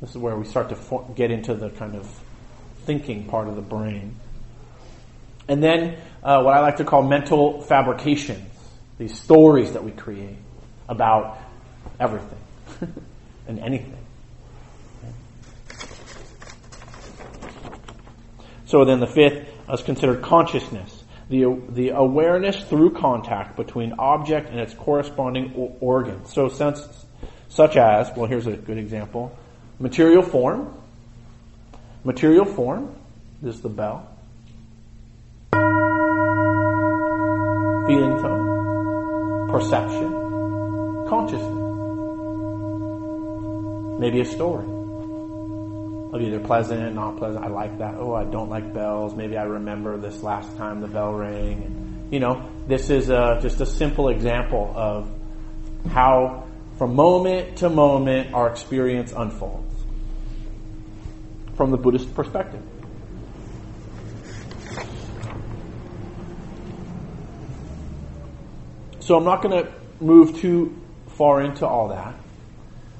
This 0.00 0.10
is 0.10 0.18
where 0.18 0.36
we 0.36 0.44
start 0.44 0.68
to 0.68 0.76
for- 0.76 1.06
get 1.14 1.30
into 1.30 1.54
the 1.54 1.70
kind 1.70 1.96
of 1.96 2.08
thinking 2.84 3.24
part 3.24 3.48
of 3.48 3.56
the 3.56 3.62
brain. 3.62 4.14
And 5.48 5.62
then 5.62 5.98
uh, 6.22 6.42
what 6.42 6.54
I 6.54 6.60
like 6.60 6.76
to 6.76 6.84
call 6.84 7.02
mental 7.02 7.62
fabrications, 7.62 8.49
these 9.00 9.18
stories 9.18 9.72
that 9.72 9.82
we 9.82 9.90
create 9.92 10.36
about 10.86 11.38
everything 11.98 12.38
and 13.48 13.58
anything. 13.58 13.96
So 18.66 18.84
then 18.84 19.00
the 19.00 19.06
fifth 19.06 19.48
is 19.72 19.82
considered 19.82 20.20
consciousness, 20.20 21.02
the, 21.30 21.58
the 21.70 21.88
awareness 21.88 22.62
through 22.64 22.90
contact 22.90 23.56
between 23.56 23.94
object 23.98 24.50
and 24.50 24.60
its 24.60 24.74
corresponding 24.74 25.54
o- 25.56 25.74
organ. 25.80 26.26
So 26.26 26.50
sense, 26.50 26.86
such 27.48 27.76
as, 27.76 28.10
well 28.14 28.26
here's 28.26 28.46
a 28.46 28.52
good 28.52 28.76
example, 28.76 29.34
material 29.78 30.22
form, 30.22 30.74
material 32.04 32.44
form, 32.44 32.94
this 33.40 33.54
is 33.54 33.62
the 33.62 33.70
bell, 33.70 34.06
feeling 37.86 38.22
tone, 38.22 38.49
perception, 39.50 40.12
consciousness. 41.08 41.56
Maybe 43.98 44.20
a 44.20 44.24
story 44.24 44.66
of 46.12 46.20
either 46.20 46.40
pleasant, 46.40 46.82
or 46.82 46.90
not 46.90 47.18
pleasant. 47.18 47.44
I 47.44 47.48
like 47.48 47.78
that. 47.78 47.94
Oh, 47.96 48.14
I 48.14 48.24
don't 48.24 48.48
like 48.48 48.72
bells. 48.72 49.14
Maybe 49.14 49.36
I 49.36 49.44
remember 49.44 49.96
this 49.98 50.22
last 50.22 50.56
time 50.56 50.80
the 50.80 50.88
bell 50.88 51.12
rang. 51.12 51.62
And, 51.62 52.12
you 52.12 52.18
know, 52.20 52.48
this 52.66 52.90
is 52.90 53.10
a, 53.10 53.38
just 53.40 53.60
a 53.60 53.66
simple 53.66 54.08
example 54.08 54.72
of 54.74 55.08
how, 55.90 56.46
from 56.78 56.94
moment 56.94 57.58
to 57.58 57.68
moment, 57.68 58.34
our 58.34 58.50
experience 58.50 59.12
unfolds 59.16 59.74
from 61.54 61.70
the 61.70 61.76
Buddhist 61.76 62.14
perspective. 62.14 62.62
So 69.10 69.16
I'm 69.16 69.24
not 69.24 69.42
going 69.42 69.64
to 69.64 69.72
move 70.00 70.38
too 70.38 70.80
far 71.16 71.42
into 71.42 71.66
all 71.66 71.88
that. 71.88 72.14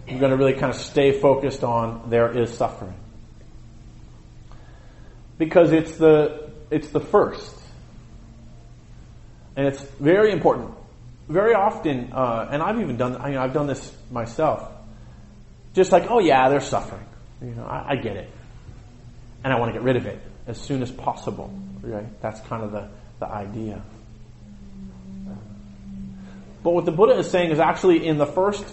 I'm 0.08 0.18
going 0.18 0.32
to 0.32 0.36
really 0.36 0.54
kind 0.54 0.74
of 0.74 0.74
stay 0.74 1.12
focused 1.12 1.62
on 1.62 2.10
there 2.10 2.36
is 2.36 2.52
suffering. 2.52 2.96
Because 5.38 5.70
it's 5.70 5.98
the, 5.98 6.50
it's 6.68 6.88
the 6.88 6.98
first. 6.98 7.56
And 9.54 9.68
it's 9.68 9.80
very 10.00 10.32
important. 10.32 10.74
Very 11.28 11.54
often, 11.54 12.12
uh, 12.12 12.48
and 12.50 12.60
I've 12.60 12.80
even 12.80 12.96
done, 12.96 13.16
I 13.16 13.28
mean, 13.28 13.38
I've 13.38 13.54
done 13.54 13.68
this 13.68 13.96
myself. 14.10 14.68
Just 15.74 15.92
like, 15.92 16.10
oh 16.10 16.18
yeah, 16.18 16.48
they're 16.48 16.58
suffering. 16.58 17.06
You 17.40 17.54
know, 17.54 17.66
I, 17.66 17.90
I 17.90 17.94
get 17.94 18.16
it. 18.16 18.28
And 19.44 19.52
I 19.52 19.60
want 19.60 19.72
to 19.72 19.78
get 19.78 19.84
rid 19.84 19.94
of 19.94 20.06
it 20.06 20.20
as 20.48 20.60
soon 20.60 20.82
as 20.82 20.90
possible. 20.90 21.56
Right? 21.82 22.20
That's 22.20 22.40
kind 22.48 22.64
of 22.64 22.72
the, 22.72 22.88
the 23.20 23.26
idea. 23.28 23.80
But 26.62 26.70
what 26.72 26.84
the 26.84 26.92
Buddha 26.92 27.18
is 27.18 27.30
saying 27.30 27.50
is 27.50 27.58
actually 27.58 28.06
in 28.06 28.18
the 28.18 28.26
first 28.26 28.64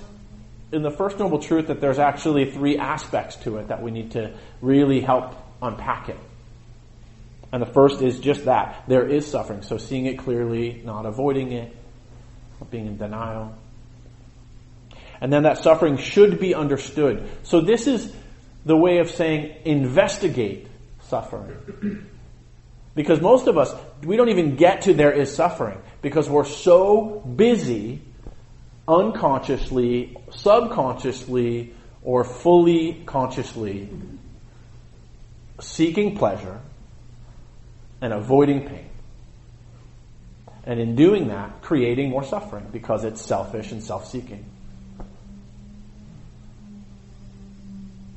in 0.71 0.81
the 0.81 0.91
first 0.91 1.17
noble 1.17 1.39
truth 1.39 1.67
that 1.67 1.79
there's 1.79 1.99
actually 1.99 2.51
three 2.51 2.77
aspects 2.77 3.37
to 3.37 3.57
it 3.57 3.69
that 3.69 3.81
we 3.81 3.91
need 3.91 4.11
to 4.11 4.33
really 4.61 4.99
help 4.99 5.33
unpack 5.61 6.09
it. 6.09 6.17
And 7.51 7.61
the 7.61 7.67
first 7.67 8.01
is 8.01 8.19
just 8.19 8.45
that. 8.45 8.83
There 8.87 9.07
is 9.07 9.25
suffering. 9.25 9.61
So 9.61 9.77
seeing 9.77 10.05
it 10.05 10.19
clearly, 10.19 10.81
not 10.83 11.05
avoiding 11.05 11.53
it, 11.53 11.73
not 12.59 12.69
being 12.69 12.87
in 12.87 12.97
denial. 12.97 13.55
And 15.21 15.31
then 15.31 15.43
that 15.43 15.63
suffering 15.63 15.97
should 15.97 16.39
be 16.39 16.53
understood. 16.53 17.29
So 17.43 17.61
this 17.61 17.87
is 17.87 18.13
the 18.65 18.75
way 18.75 18.99
of 18.99 19.09
saying 19.09 19.55
investigate 19.63 20.67
suffering. 21.03 22.09
Because 22.93 23.21
most 23.21 23.47
of 23.47 23.57
us, 23.57 23.73
we 24.03 24.17
don't 24.17 24.29
even 24.29 24.55
get 24.55 24.83
to 24.83 24.93
there 24.93 25.11
is 25.11 25.33
suffering 25.33 25.79
because 26.01 26.29
we're 26.29 26.45
so 26.45 27.19
busy 27.19 28.01
unconsciously, 28.87 30.15
subconsciously, 30.31 31.73
or 32.03 32.23
fully 32.23 33.03
consciously 33.05 33.89
seeking 35.59 36.15
pleasure 36.15 36.61
and 38.01 38.13
avoiding 38.13 38.67
pain. 38.67 38.89
And 40.63 40.79
in 40.79 40.95
doing 40.95 41.29
that, 41.29 41.61
creating 41.61 42.09
more 42.09 42.23
suffering 42.23 42.67
because 42.71 43.03
it's 43.03 43.21
selfish 43.21 43.71
and 43.71 43.81
self 43.81 44.09
seeking. 44.09 44.45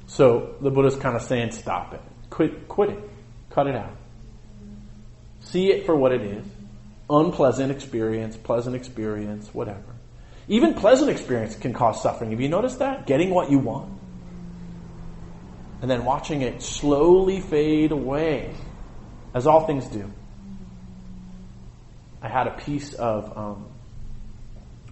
So 0.06 0.56
the 0.60 0.70
Buddha's 0.70 0.96
kind 0.96 1.14
of 1.14 1.22
saying, 1.22 1.52
stop 1.52 1.94
it. 1.94 2.00
Quit, 2.28 2.68
quit 2.68 2.90
it. 2.90 3.10
Cut 3.50 3.68
it 3.68 3.76
out. 3.76 3.96
See 5.50 5.72
it 5.72 5.84
for 5.84 5.96
what 5.96 6.12
it 6.12 6.22
is. 6.22 6.46
Unpleasant 7.08 7.72
experience, 7.72 8.36
pleasant 8.36 8.76
experience, 8.76 9.52
whatever. 9.52 9.82
Even 10.46 10.74
pleasant 10.74 11.10
experience 11.10 11.56
can 11.56 11.72
cause 11.72 12.00
suffering. 12.02 12.30
Have 12.30 12.40
you 12.40 12.48
noticed 12.48 12.78
that? 12.78 13.06
Getting 13.06 13.30
what 13.30 13.50
you 13.50 13.58
want. 13.58 13.98
And 15.82 15.90
then 15.90 16.04
watching 16.04 16.42
it 16.42 16.62
slowly 16.62 17.40
fade 17.40 17.90
away, 17.90 18.54
as 19.34 19.48
all 19.48 19.66
things 19.66 19.86
do. 19.86 20.12
I 22.22 22.28
had 22.28 22.46
a 22.46 22.52
piece 22.52 22.94
of 22.94 23.36
um, 23.36 23.66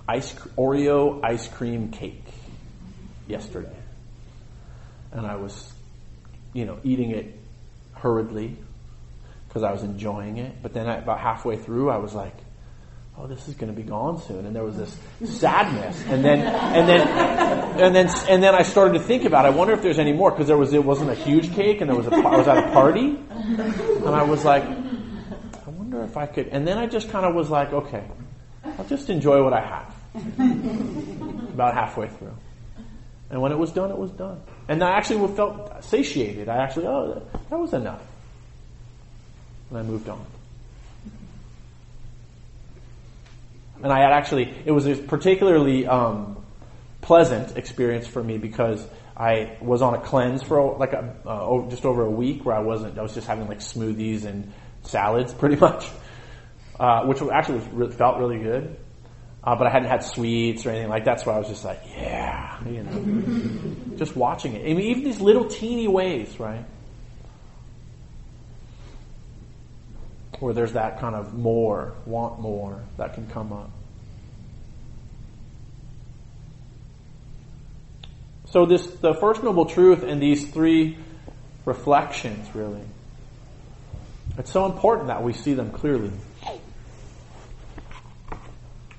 ice 0.08 0.32
Oreo 0.56 1.20
ice 1.22 1.46
cream 1.46 1.90
cake 1.90 2.24
yesterday, 3.28 3.76
and 5.12 5.26
I 5.26 5.36
was, 5.36 5.72
you 6.52 6.64
know, 6.64 6.78
eating 6.82 7.10
it 7.10 7.38
hurriedly 7.92 8.56
because 9.58 9.68
I 9.68 9.72
was 9.72 9.82
enjoying 9.82 10.38
it. 10.38 10.62
But 10.62 10.72
then 10.72 10.88
I, 10.88 10.98
about 10.98 11.18
halfway 11.18 11.56
through, 11.56 11.90
I 11.90 11.96
was 11.96 12.14
like, 12.14 12.34
oh, 13.16 13.26
this 13.26 13.48
is 13.48 13.54
going 13.54 13.74
to 13.74 13.76
be 13.76 13.86
gone 13.86 14.22
soon. 14.22 14.46
And 14.46 14.54
there 14.54 14.62
was 14.62 14.76
this 14.76 14.96
sadness. 15.24 16.00
And 16.06 16.24
then, 16.24 16.40
and 16.40 16.88
then, 16.88 17.08
and 17.80 17.94
then, 17.94 18.08
and 18.28 18.40
then 18.40 18.54
I 18.54 18.62
started 18.62 18.98
to 18.98 19.04
think 19.04 19.24
about, 19.24 19.46
I 19.46 19.50
wonder 19.50 19.72
if 19.72 19.82
there's 19.82 19.98
any 19.98 20.12
more 20.12 20.30
because 20.30 20.46
there 20.46 20.56
was, 20.56 20.72
it 20.72 20.84
wasn't 20.84 21.10
a 21.10 21.16
huge 21.16 21.52
cake 21.54 21.80
and 21.80 21.90
there 21.90 21.96
was 21.96 22.06
a, 22.06 22.14
I 22.14 22.36
was 22.36 22.46
at 22.46 22.58
a 22.58 22.72
party. 22.72 23.18
And 23.28 24.14
I 24.14 24.22
was 24.22 24.44
like, 24.44 24.62
I 24.62 25.70
wonder 25.70 26.04
if 26.04 26.16
I 26.16 26.26
could, 26.26 26.48
and 26.48 26.66
then 26.66 26.78
I 26.78 26.86
just 26.86 27.10
kind 27.10 27.26
of 27.26 27.34
was 27.34 27.50
like, 27.50 27.72
okay, 27.72 28.04
I'll 28.64 28.84
just 28.84 29.10
enjoy 29.10 29.42
what 29.42 29.52
I 29.52 29.60
have. 29.60 29.94
About 31.52 31.74
halfway 31.74 32.08
through. 32.08 32.36
And 33.30 33.42
when 33.42 33.50
it 33.50 33.58
was 33.58 33.72
done, 33.72 33.90
it 33.90 33.98
was 33.98 34.12
done. 34.12 34.40
And 34.68 34.82
I 34.84 34.92
actually 34.96 35.34
felt 35.34 35.82
satiated. 35.82 36.48
I 36.48 36.58
actually, 36.58 36.86
oh, 36.86 37.22
that 37.50 37.58
was 37.58 37.72
enough. 37.74 38.02
And 39.70 39.78
I 39.78 39.82
moved 39.82 40.08
on. 40.08 40.24
And 43.82 43.92
I 43.92 44.00
had 44.00 44.12
actually, 44.12 44.52
it 44.64 44.72
was 44.72 44.86
a 44.86 44.96
particularly 44.96 45.86
um, 45.86 46.36
pleasant 47.00 47.56
experience 47.56 48.06
for 48.06 48.22
me 48.22 48.38
because 48.38 48.84
I 49.16 49.56
was 49.60 49.82
on 49.82 49.94
a 49.94 50.00
cleanse 50.00 50.42
for 50.42 50.76
like 50.78 50.92
a, 50.92 51.14
uh, 51.26 51.68
just 51.70 51.84
over 51.84 52.04
a 52.04 52.10
week 52.10 52.44
where 52.44 52.56
I 52.56 52.60
wasn't, 52.60 52.98
I 52.98 53.02
was 53.02 53.14
just 53.14 53.26
having 53.26 53.46
like 53.46 53.60
smoothies 53.60 54.24
and 54.24 54.52
salads 54.82 55.32
pretty 55.40 55.56
much, 55.56 55.88
uh, 56.80 57.04
which 57.04 57.22
actually 57.22 57.60
felt 57.90 58.18
really 58.18 58.38
good. 58.38 58.76
uh, 59.44 59.56
but 59.56 59.66
I 59.66 59.70
hadn't 59.70 59.88
had 59.88 60.02
sweets 60.04 60.66
or 60.66 60.70
anything 60.70 60.90
like 60.90 61.04
that. 61.04 61.20
So 61.20 61.30
I 61.30 61.38
was 61.38 61.48
just 61.48 61.64
like, 61.64 61.80
yeah, 61.96 62.58
you 62.66 62.82
know, 62.82 63.96
just 63.96 64.16
watching 64.16 64.54
it. 64.54 64.62
I 64.68 64.74
mean, 64.74 64.80
even 64.80 65.04
these 65.04 65.20
little 65.20 65.46
teeny 65.46 65.88
ways, 65.88 66.38
right? 66.38 66.64
Where 70.40 70.54
there's 70.54 70.74
that 70.74 71.00
kind 71.00 71.14
of 71.14 71.34
more, 71.34 71.94
want 72.06 72.40
more 72.40 72.80
that 72.96 73.14
can 73.14 73.26
come 73.28 73.52
up. 73.52 73.70
So 78.50 78.64
this, 78.64 78.86
the 78.86 79.14
first 79.14 79.42
noble 79.42 79.66
truth 79.66 80.02
and 80.02 80.22
these 80.22 80.50
three 80.50 80.96
reflections, 81.64 82.54
really. 82.54 82.80
It's 84.38 84.50
so 84.50 84.66
important 84.66 85.08
that 85.08 85.22
we 85.22 85.32
see 85.32 85.54
them 85.54 85.70
clearly. 85.70 86.12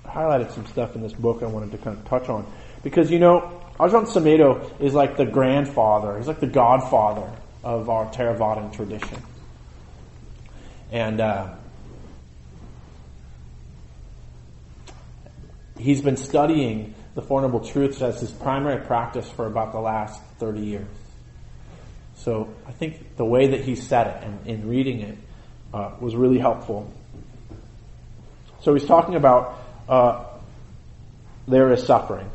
I 0.05 0.09
highlighted 0.09 0.51
some 0.51 0.67
stuff 0.67 0.95
in 0.95 1.01
this 1.01 1.13
book 1.13 1.41
I 1.41 1.47
wanted 1.47 1.71
to 1.71 1.77
kind 1.77 1.97
of 1.97 2.05
touch 2.05 2.29
on. 2.29 2.45
Because, 2.83 3.09
you 3.09 3.19
know, 3.19 3.61
Ajahn 3.79 4.05
Sumedho 4.05 4.81
is 4.81 4.93
like 4.93 5.17
the 5.17 5.25
grandfather, 5.25 6.17
he's 6.17 6.27
like 6.27 6.41
the 6.41 6.47
godfather 6.47 7.31
of 7.63 7.89
our 7.89 8.11
Theravadan 8.11 8.73
tradition. 8.73 9.21
And 10.91 11.21
uh, 11.21 11.53
he's 15.77 16.01
been 16.01 16.17
studying 16.17 16.95
the 17.15 17.21
Four 17.21 17.41
Noble 17.41 17.59
Truths 17.59 18.01
as 18.01 18.19
his 18.19 18.31
primary 18.31 18.85
practice 18.85 19.29
for 19.29 19.45
about 19.45 19.71
the 19.71 19.79
last 19.79 20.21
30 20.39 20.61
years. 20.61 20.87
So 22.15 22.53
I 22.67 22.71
think 22.71 23.15
the 23.15 23.25
way 23.25 23.47
that 23.47 23.61
he 23.61 23.75
said 23.75 24.07
it 24.07 24.23
and 24.23 24.47
in 24.47 24.67
reading 24.67 24.99
it 25.01 25.17
uh, 25.73 25.91
was 25.99 26.15
really 26.15 26.39
helpful. 26.39 26.91
So 28.61 28.73
he's 28.73 28.85
talking 28.85 29.15
about 29.15 29.59
uh, 29.87 30.25
there 31.47 31.71
is 31.71 31.83
suffering. 31.83 32.29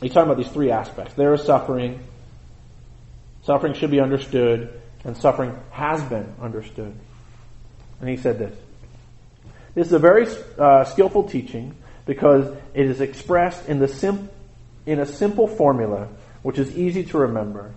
He's 0.00 0.12
talking 0.12 0.30
about 0.30 0.42
these 0.42 0.52
three 0.52 0.70
aspects. 0.70 1.14
There 1.14 1.34
is 1.34 1.42
suffering. 1.42 2.00
Suffering 3.42 3.74
should 3.74 3.90
be 3.90 4.00
understood, 4.00 4.80
and 5.04 5.16
suffering 5.16 5.56
has 5.70 6.02
been 6.04 6.34
understood. 6.40 6.94
And 8.00 8.08
he 8.08 8.16
said 8.16 8.38
this. 8.38 8.56
This 9.74 9.86
is 9.86 9.92
a 9.92 9.98
very 9.98 10.26
uh, 10.58 10.84
skillful 10.84 11.24
teaching 11.24 11.76
because 12.06 12.46
it 12.74 12.86
is 12.86 13.00
expressed 13.00 13.68
in 13.68 13.78
the 13.78 13.88
sim- 13.88 14.28
in 14.86 14.98
a 14.98 15.06
simple 15.06 15.46
formula 15.46 16.08
which 16.42 16.58
is 16.58 16.76
easy 16.76 17.04
to 17.04 17.18
remember, 17.18 17.72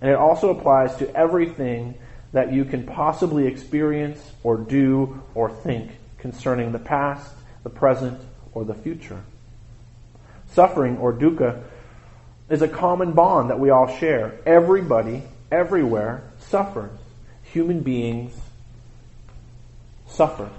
and 0.00 0.10
it 0.10 0.16
also 0.16 0.50
applies 0.50 0.94
to 0.96 1.16
everything 1.16 1.94
that 2.32 2.52
you 2.52 2.64
can 2.64 2.84
possibly 2.86 3.46
experience 3.46 4.18
or 4.42 4.56
do 4.56 5.22
or 5.34 5.50
think 5.50 5.90
concerning 6.18 6.72
the 6.72 6.78
past, 6.78 7.30
the 7.62 7.70
present, 7.70 8.20
or 8.54 8.64
the 8.64 8.74
future. 8.74 9.20
Suffering 10.52 10.98
or 10.98 11.12
dukkha 11.12 11.62
is 12.48 12.62
a 12.62 12.68
common 12.68 13.12
bond 13.12 13.50
that 13.50 13.58
we 13.58 13.70
all 13.70 13.88
share. 13.98 14.38
Everybody, 14.46 15.22
everywhere, 15.50 16.22
suffers. 16.48 16.98
Human 17.52 17.80
beings 17.80 18.32
suffer. 20.06 20.50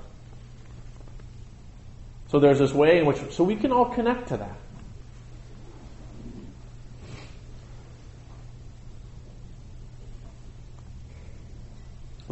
So 2.29 2.39
there's 2.39 2.59
this 2.59 2.73
way 2.73 2.99
in 2.99 3.05
which, 3.05 3.17
so 3.31 3.43
we 3.43 3.55
can 3.55 3.71
all 3.71 3.85
connect 3.85 4.29
to 4.29 4.37
that. 4.37 4.57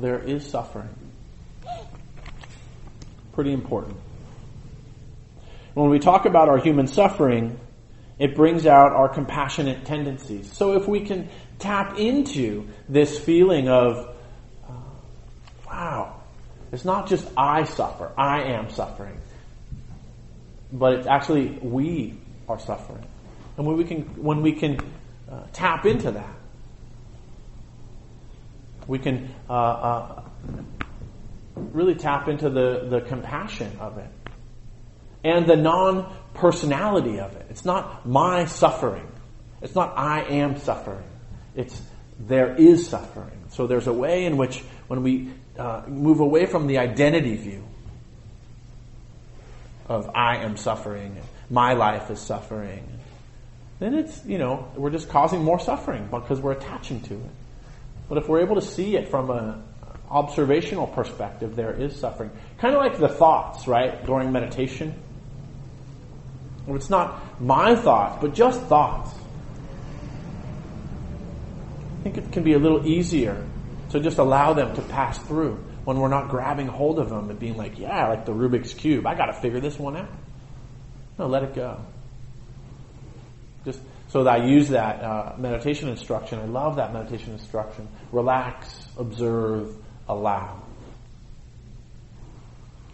there 0.01 0.19
is 0.19 0.47
suffering. 0.47 0.89
Pretty 3.33 3.53
important. 3.53 3.95
When 5.73 5.89
we 5.89 5.99
talk 5.99 6.25
about 6.25 6.49
our 6.49 6.57
human 6.57 6.87
suffering, 6.87 7.59
it 8.19 8.35
brings 8.35 8.65
out 8.65 8.91
our 8.91 9.07
compassionate 9.07 9.85
tendencies. 9.85 10.51
So 10.51 10.73
if 10.73 10.87
we 10.87 11.01
can 11.01 11.29
tap 11.61 11.97
into 11.97 12.67
this 12.89 13.17
feeling 13.19 13.69
of, 13.69 14.15
uh, 14.67 14.71
wow, 15.67 16.21
it's 16.71 16.85
not 16.85 17.07
just 17.07 17.27
I 17.37 17.63
suffer, 17.63 18.11
I 18.17 18.43
am 18.53 18.69
suffering, 18.69 19.19
but 20.71 20.93
it's 20.95 21.07
actually 21.07 21.49
we 21.61 22.17
are 22.49 22.59
suffering. 22.59 23.05
And 23.57 23.65
when 23.65 23.77
we 23.77 23.83
can, 23.83 24.01
when 24.21 24.41
we 24.41 24.53
can 24.53 24.79
uh, 25.29 25.43
tap 25.53 25.85
into 25.85 26.11
that, 26.11 26.35
we 28.87 28.99
can 28.99 29.33
uh, 29.49 29.53
uh, 29.53 30.23
really 31.55 31.95
tap 31.95 32.27
into 32.27 32.49
the, 32.49 32.87
the 32.89 33.01
compassion 33.01 33.77
of 33.79 33.97
it 33.97 34.09
and 35.23 35.45
the 35.45 35.55
non 35.55 36.13
personality 36.33 37.19
of 37.19 37.35
it. 37.35 37.45
It's 37.49 37.65
not 37.65 38.07
my 38.07 38.45
suffering. 38.45 39.07
It's 39.61 39.75
not 39.75 39.97
I 39.97 40.23
am 40.23 40.57
suffering. 40.57 41.03
It's 41.55 41.81
there 42.27 42.55
is 42.55 42.87
suffering. 42.87 43.45
So 43.49 43.67
there's 43.67 43.87
a 43.87 43.93
way 43.93 44.25
in 44.25 44.37
which 44.37 44.59
when 44.87 45.03
we 45.03 45.31
uh, 45.57 45.83
move 45.87 46.19
away 46.19 46.45
from 46.45 46.67
the 46.67 46.77
identity 46.77 47.35
view 47.35 47.63
of 49.87 50.09
I 50.15 50.37
am 50.37 50.57
suffering, 50.57 51.17
my 51.49 51.73
life 51.73 52.09
is 52.09 52.19
suffering, 52.19 52.87
then 53.79 53.95
it's, 53.95 54.23
you 54.25 54.37
know, 54.37 54.71
we're 54.75 54.91
just 54.91 55.09
causing 55.09 55.43
more 55.43 55.59
suffering 55.59 56.07
because 56.11 56.39
we're 56.39 56.53
attaching 56.53 57.01
to 57.01 57.15
it. 57.15 57.31
But 58.07 58.19
if 58.19 58.29
we're 58.29 58.41
able 58.41 58.55
to 58.55 58.61
see 58.61 58.95
it 58.95 59.07
from 59.07 59.31
an 59.31 59.63
observational 60.09 60.87
perspective, 60.87 61.55
there 61.55 61.73
is 61.73 61.95
suffering. 61.95 62.29
Kind 62.59 62.75
of 62.75 62.81
like 62.81 62.99
the 62.99 63.09
thoughts, 63.09 63.67
right, 63.67 64.05
during 64.05 64.31
meditation. 64.31 64.93
It's 66.67 66.89
not 66.89 67.41
my 67.41 67.75
thoughts, 67.75 68.19
but 68.21 68.35
just 68.35 68.61
thoughts. 68.63 69.09
I 72.01 72.03
think 72.03 72.17
it 72.17 72.31
can 72.31 72.43
be 72.43 72.53
a 72.53 72.57
little 72.57 72.87
easier 72.87 73.47
to 73.91 73.99
just 73.99 74.17
allow 74.17 74.53
them 74.53 74.75
to 74.75 74.81
pass 74.81 75.19
through 75.19 75.63
when 75.85 75.99
we're 75.99 76.07
not 76.07 76.29
grabbing 76.29 76.65
hold 76.65 76.97
of 76.97 77.09
them 77.09 77.29
and 77.29 77.39
being 77.39 77.55
like, 77.55 77.77
yeah, 77.77 78.07
like 78.07 78.25
the 78.25 78.31
Rubik's 78.31 78.73
Cube, 78.73 79.05
I 79.05 79.13
got 79.13 79.27
to 79.27 79.33
figure 79.33 79.59
this 79.59 79.77
one 79.77 79.95
out. 79.95 80.09
No, 81.19 81.27
let 81.27 81.43
it 81.43 81.53
go. 81.53 81.79
Just 83.65 83.79
so 84.07 84.23
that 84.23 84.41
I 84.41 84.45
use 84.47 84.69
that 84.69 85.03
uh, 85.03 85.35
meditation 85.37 85.89
instruction. 85.89 86.39
I 86.39 86.45
love 86.45 86.77
that 86.77 86.91
meditation 86.91 87.33
instruction. 87.33 87.87
Relax, 88.11 88.83
observe, 88.97 89.75
allow. 90.09 90.63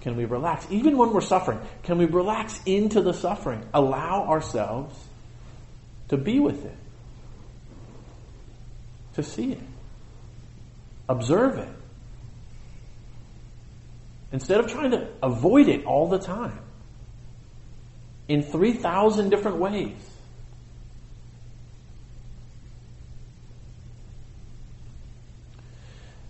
Can 0.02 0.17
we 0.17 0.26
relax? 0.26 0.67
Even 0.70 0.98
when 0.98 1.13
we're 1.13 1.22
suffering, 1.22 1.62
can 1.84 1.98
we 1.98 2.06
relax 2.06 2.60
into 2.65 3.02
the 3.02 3.13
suffering? 3.13 3.65
Allow 3.74 4.28
ourselves 4.28 4.93
to 6.10 6.17
be 6.17 6.41
with 6.41 6.65
it, 6.65 6.76
to 9.17 9.23
see 9.23 9.51
it, 9.51 9.62
observe 11.10 11.58
it. 11.58 11.69
Instead 14.32 14.60
of 14.60 14.67
trying 14.67 14.91
to 14.91 15.10
avoid 15.21 15.67
it 15.67 15.86
all 15.86 16.08
the 16.08 16.19
time 16.19 16.60
in 18.27 18.43
3,000 18.43 19.30
different 19.30 19.58
ways. 19.58 19.95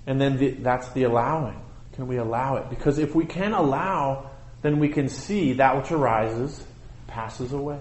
And 0.05 0.21
then 0.21 0.37
the, 0.37 0.51
that's 0.51 0.89
the 0.91 1.03
allowing. 1.03 1.59
Can 1.93 2.07
we 2.07 2.17
allow 2.17 2.55
it? 2.55 2.69
Because 2.69 2.99
if 2.99 3.13
we 3.13 3.25
can 3.25 3.51
allow, 3.51 4.29
then 4.61 4.79
we 4.79 4.87
can 4.87 5.09
see 5.09 5.53
that 5.53 5.75
which 5.75 5.91
arises 5.91 6.63
passes 7.07 7.51
away. 7.51 7.79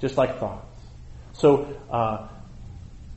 Just 0.00 0.16
like 0.16 0.40
thoughts. 0.40 0.66
So, 1.34 1.68
uh, 1.90 2.26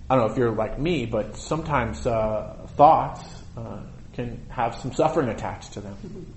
I 0.10 0.16
don't 0.16 0.28
know 0.28 0.32
if 0.32 0.38
you're 0.38 0.52
like 0.52 0.80
me, 0.80 1.06
but 1.06 1.36
sometimes 1.36 2.06
uh, 2.06 2.68
thoughts 2.76 3.24
uh, 3.58 3.80
can 4.14 4.46
have 4.50 4.76
some 4.76 4.94
suffering 4.94 5.30
attached 5.30 5.74
to 5.74 5.82
them. 5.82 6.36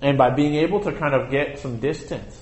And 0.00 0.18
by 0.18 0.30
being 0.30 0.56
able 0.56 0.80
to 0.80 0.92
kind 0.92 1.14
of 1.14 1.30
get 1.30 1.58
some 1.58 1.78
distance, 1.78 2.36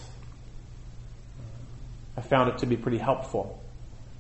I 2.17 2.23
found 2.23 2.51
it 2.51 2.59
to 2.59 2.67
be 2.67 2.77
pretty 2.77 2.99
helpful 2.99 3.63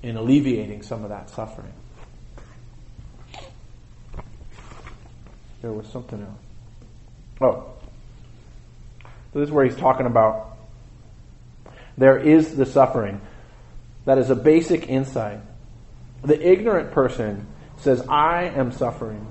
in 0.03 0.17
alleviating 0.17 0.83
some 0.83 1.05
of 1.05 1.11
that 1.11 1.31
suffering. 1.31 1.73
There 5.63 5.73
was 5.73 5.87
something 5.87 6.21
else. 6.21 6.31
Oh. 7.41 7.73
So 9.33 9.39
this 9.39 9.49
is 9.49 9.53
where 9.53 9.65
he's 9.65 9.77
talking 9.77 10.07
about 10.07 10.57
there 11.97 12.19
is 12.19 12.57
the 12.57 12.67
suffering. 12.67 13.21
That 14.05 14.19
is 14.19 14.31
a 14.31 14.35
basic 14.35 14.89
insight. 14.89 15.41
The 16.23 16.41
ignorant 16.41 16.93
person 16.93 17.47
says, 17.79 18.07
I 18.09 18.45
am 18.45 18.73
suffering. 18.73 19.27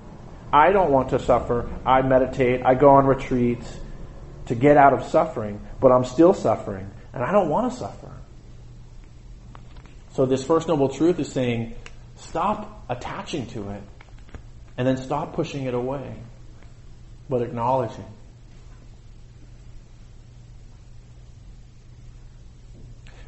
I 0.52 0.72
don't 0.72 0.92
want 0.92 1.10
to 1.10 1.20
suffer. 1.20 1.70
I 1.86 2.02
meditate. 2.02 2.62
I 2.66 2.76
go 2.76 2.90
on 2.90 3.06
retreats 3.06 3.80
to 4.48 4.56
get 4.56 4.76
out 4.76 4.94
of 4.94 5.06
suffering, 5.06 5.62
but 5.80 5.92
I'm 5.92 6.04
still 6.04 6.34
suffering, 6.34 6.90
and 7.14 7.24
I 7.24 7.32
don't 7.32 7.50
want 7.50 7.72
to 7.72 7.78
suffer. 7.78 8.12
So 10.14 10.26
this 10.26 10.44
first 10.44 10.68
noble 10.68 10.90
truth 10.90 11.20
is 11.20 11.32
saying, 11.32 11.76
stop 12.18 12.84
attaching 12.90 13.48
to 13.48 13.70
it 13.70 13.82
and 14.78 14.86
then 14.86 14.98
stop 14.98 15.34
pushing 15.34 15.66
it 15.66 15.74
away, 15.74 16.16
but 17.30 17.42
acknowledging. 17.42 18.06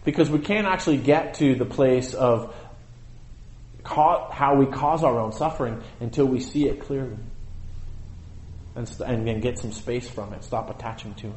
Because 0.03 0.29
we 0.29 0.39
can't 0.39 0.67
actually 0.67 0.97
get 0.97 1.35
to 1.35 1.55
the 1.55 1.65
place 1.65 2.13
of 2.13 2.53
how 3.85 4.55
we 4.57 4.65
cause 4.65 5.03
our 5.03 5.19
own 5.19 5.31
suffering 5.31 5.81
until 5.99 6.25
we 6.25 6.39
see 6.39 6.67
it 6.67 6.81
clearly. 6.81 7.17
And, 8.75 8.89
and 9.05 9.41
get 9.41 9.59
some 9.59 9.71
space 9.71 10.09
from 10.09 10.33
it, 10.33 10.43
stop 10.43 10.69
attaching 10.69 11.13
to 11.15 11.27
it. 11.27 11.33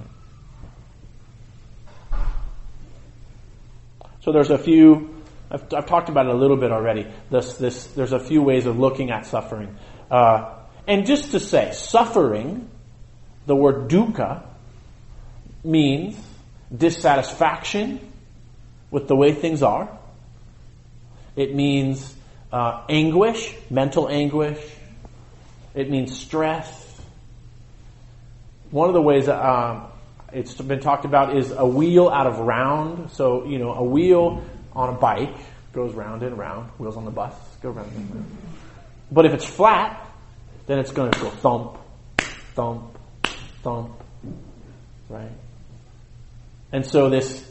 So 4.21 4.33
there's 4.33 4.51
a 4.51 4.59
few, 4.59 5.23
I've, 5.51 5.73
I've 5.73 5.87
talked 5.87 6.09
about 6.09 6.27
it 6.27 6.35
a 6.35 6.37
little 6.37 6.57
bit 6.57 6.73
already. 6.73 7.07
This, 7.31 7.55
this, 7.59 7.85
there's 7.89 8.13
a 8.13 8.19
few 8.19 8.43
ways 8.43 8.67
of 8.67 8.79
looking 8.79 9.11
at 9.11 9.27
suffering. 9.27 9.77
Uh, 10.11 10.55
and 10.89 11.07
just 11.07 11.33
to 11.33 11.41
say, 11.41 11.73
suffering, 11.73 12.69
the 13.47 13.55
word 13.55 13.89
dukkha, 13.89 14.43
means 15.63 16.19
dissatisfaction 16.75 18.01
with 18.91 19.09
the 19.09 19.15
way 19.15 19.33
things 19.33 19.63
are. 19.63 19.97
It 21.37 21.55
means 21.55 22.16
uh, 22.57 22.83
anguish, 22.89 23.55
mental 23.69 24.09
anguish. 24.09 24.59
It 25.75 25.91
means 25.91 26.19
stress. 26.19 26.67
One 28.71 28.89
of 28.89 28.95
the 28.95 29.03
ways 29.03 29.27
that, 29.27 29.39
um, 29.39 29.89
it's 30.33 30.55
been 30.55 30.81
talked 30.81 31.05
about 31.05 31.37
is 31.37 31.51
a 31.51 31.67
wheel 31.67 32.09
out 32.09 32.27
of 32.27 32.39
round. 32.39 33.11
So, 33.11 33.45
you 33.45 33.59
know, 33.59 33.75
a 33.75 33.85
wheel 33.85 34.43
on 34.73 34.89
a 34.89 34.99
bike 34.99 35.37
goes 35.75 35.93
round 35.93 36.23
and 36.23 36.39
round. 36.39 36.71
Wheels 36.79 36.97
on 36.97 37.05
the 37.05 37.11
bus 37.11 37.35
go 37.61 37.71
round 37.71 37.93
and 37.95 38.15
round. 38.15 38.37
But 39.13 39.27
if 39.27 39.35
it's 39.35 39.45
flat, 39.45 40.11
then 40.67 40.79
it's 40.79 40.93
going 40.93 41.11
to 41.11 41.21
go 41.21 41.29
thump, 41.29 41.77
thump, 42.55 42.99
thump, 43.63 44.03
right? 45.11 45.31
And 46.73 46.87
so 46.87 47.11
this 47.11 47.45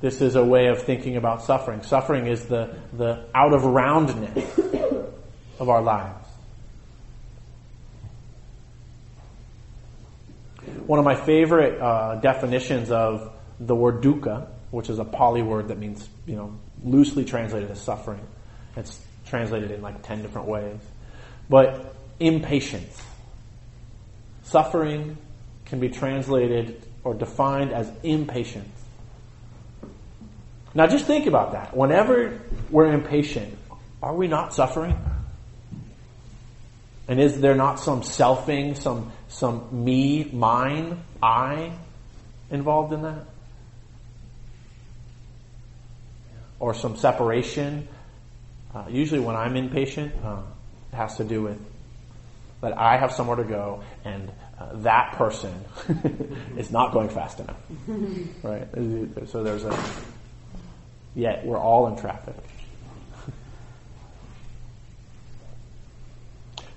this 0.00 0.20
is 0.20 0.36
a 0.36 0.44
way 0.44 0.66
of 0.66 0.82
thinking 0.82 1.16
about 1.16 1.42
suffering. 1.42 1.82
Suffering 1.82 2.26
is 2.26 2.46
the, 2.46 2.76
the 2.92 3.24
out 3.34 3.52
of 3.52 3.64
roundness 3.64 4.58
of 5.58 5.68
our 5.68 5.82
lives. 5.82 6.26
One 10.86 10.98
of 10.98 11.04
my 11.04 11.16
favorite 11.16 11.80
uh, 11.80 12.16
definitions 12.16 12.90
of 12.90 13.32
the 13.58 13.74
word 13.74 14.02
dukkha, 14.02 14.46
which 14.70 14.88
is 14.88 14.98
a 14.98 15.04
Pali 15.04 15.42
word 15.42 15.68
that 15.68 15.78
means, 15.78 16.08
you 16.26 16.36
know, 16.36 16.56
loosely 16.84 17.24
translated 17.24 17.70
as 17.70 17.80
suffering. 17.80 18.20
It's 18.76 19.00
translated 19.26 19.70
in 19.70 19.82
like 19.82 20.02
10 20.02 20.22
different 20.22 20.46
ways. 20.46 20.78
But 21.48 21.96
impatience. 22.20 23.02
Suffering 24.42 25.18
can 25.66 25.80
be 25.80 25.88
translated 25.88 26.82
or 27.04 27.14
defined 27.14 27.72
as 27.72 27.90
impatience. 28.02 28.77
Now 30.74 30.86
just 30.86 31.06
think 31.06 31.26
about 31.26 31.52
that. 31.52 31.76
Whenever 31.76 32.40
we're 32.70 32.92
impatient, 32.92 33.58
are 34.02 34.14
we 34.14 34.28
not 34.28 34.54
suffering? 34.54 34.96
And 37.08 37.18
is 37.18 37.40
there 37.40 37.54
not 37.54 37.80
some 37.80 38.02
selfing, 38.02 38.76
some, 38.76 39.12
some 39.28 39.84
me, 39.84 40.24
mine, 40.24 41.02
I 41.22 41.72
involved 42.50 42.92
in 42.92 43.02
that? 43.02 43.24
Or 46.60 46.74
some 46.74 46.96
separation? 46.96 47.88
Uh, 48.74 48.84
usually 48.90 49.20
when 49.20 49.36
I'm 49.36 49.56
impatient, 49.56 50.12
uh, 50.22 50.42
it 50.92 50.96
has 50.96 51.16
to 51.16 51.24
do 51.24 51.42
with 51.42 51.58
that 52.60 52.76
I 52.76 52.96
have 52.98 53.12
somewhere 53.12 53.36
to 53.36 53.44
go 53.44 53.82
and 54.04 54.30
uh, 54.58 54.70
that 54.74 55.12
person 55.12 55.54
is 56.56 56.70
not 56.70 56.92
going 56.92 57.08
fast 57.08 57.40
enough. 57.40 57.56
Right? 58.42 58.66
So 59.28 59.42
there's 59.42 59.64
a, 59.64 59.70
yet 61.14 61.44
we're 61.44 61.58
all 61.58 61.88
in 61.88 61.96
traffic. 61.96 62.36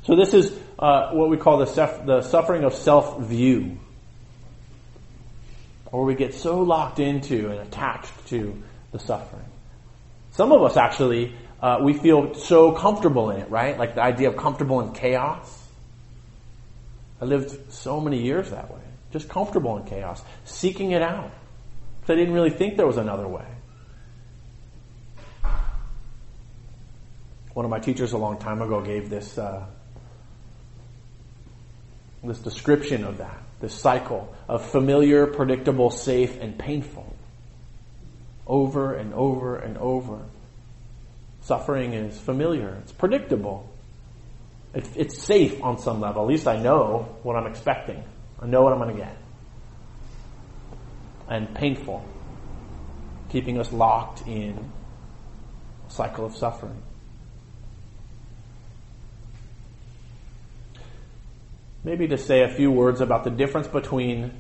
So 0.04 0.16
this 0.16 0.34
is 0.34 0.52
uh, 0.80 1.12
what 1.12 1.30
we 1.30 1.38
call 1.38 1.60
the, 1.60 1.68
sef- 1.68 2.06
the 2.06 2.22
suffering 2.22 2.64
of 2.64 2.74
self-view. 2.74 3.78
Or 5.92 6.06
we 6.06 6.16
get 6.16 6.34
so 6.34 6.62
locked 6.62 7.00
into 7.00 7.52
and 7.52 7.60
attached 7.60 8.28
to 8.28 8.62
the 8.92 9.00
suffering. 9.00 9.46
Some 10.32 10.52
of 10.52 10.64
us 10.64 10.76
actually, 10.76 11.36
uh, 11.62 11.80
we 11.84 11.94
feel 11.94 12.34
so 12.34 12.72
comfortable 12.72 13.30
in 13.30 13.42
it, 13.42 13.50
right? 13.50 13.78
Like 13.78 13.96
the 13.96 14.02
idea 14.02 14.30
of 14.30 14.38
comfortable 14.38 14.82
in 14.82 14.94
chaos. 14.94 15.60
I 17.22 17.26
lived 17.26 17.72
so 17.72 18.02
many 18.02 18.24
years 18.24 18.50
that 18.50 18.72
way. 18.72 18.82
Just 19.12 19.30
comfortable 19.30 19.78
in 19.78 19.84
chaos. 19.84 20.22
Seeking 20.46 20.92
it 20.92 21.04
out. 21.04 21.32
Because 22.00 22.14
I 22.14 22.16
didn't 22.16 22.34
really 22.34 22.50
think 22.50 22.78
there 22.78 22.88
was 22.88 22.98
another 22.98 23.28
way. 23.28 23.46
One 27.54 27.66
of 27.66 27.70
my 27.70 27.80
teachers 27.80 28.14
a 28.14 28.18
long 28.18 28.38
time 28.38 28.62
ago 28.62 28.82
gave 28.82 29.10
this 29.10 29.38
uh, 29.38 29.66
this 32.24 32.40
description 32.40 33.04
of 33.04 33.18
that, 33.18 33.42
this 33.60 33.74
cycle 33.74 34.34
of 34.48 34.70
familiar, 34.70 35.28
predictable, 35.28 35.90
safe, 35.90 36.40
and 36.40 36.58
painful. 36.58 37.16
Over 38.46 38.94
and 38.94 39.14
over 39.14 39.58
and 39.58 39.78
over. 39.78 40.20
Suffering 41.42 41.94
is 41.94 42.20
familiar, 42.20 42.78
it's 42.84 42.92
predictable. 42.92 43.68
It's, 44.74 44.90
it's 44.96 45.18
safe 45.18 45.62
on 45.62 45.80
some 45.80 46.00
level. 46.00 46.22
At 46.24 46.30
least 46.30 46.48
I 46.48 46.58
know 46.58 47.18
what 47.24 47.36
I'm 47.36 47.48
expecting. 47.48 48.04
I 48.40 48.46
know 48.46 48.62
what 48.62 48.72
I'm 48.72 48.80
going 48.80 48.96
to 48.96 49.02
get. 49.02 49.18
And 51.28 51.54
painful, 51.54 52.06
keeping 53.30 53.60
us 53.60 53.74
locked 53.74 54.26
in 54.28 54.72
a 55.88 55.92
cycle 55.92 56.26
of 56.26 56.38
suffering. 56.38 56.82
Maybe 61.84 62.08
to 62.08 62.18
say 62.18 62.44
a 62.44 62.50
few 62.50 62.72
words 62.72 63.02
about 63.02 63.24
the 63.24 63.30
difference 63.30 63.68
between 63.68 64.32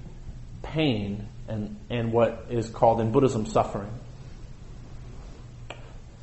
pain 0.61 1.27
and, 1.47 1.77
and 1.89 2.13
what 2.13 2.47
is 2.49 2.69
called 2.69 3.01
in 3.01 3.11
Buddhism 3.11 3.45
suffering. 3.45 3.91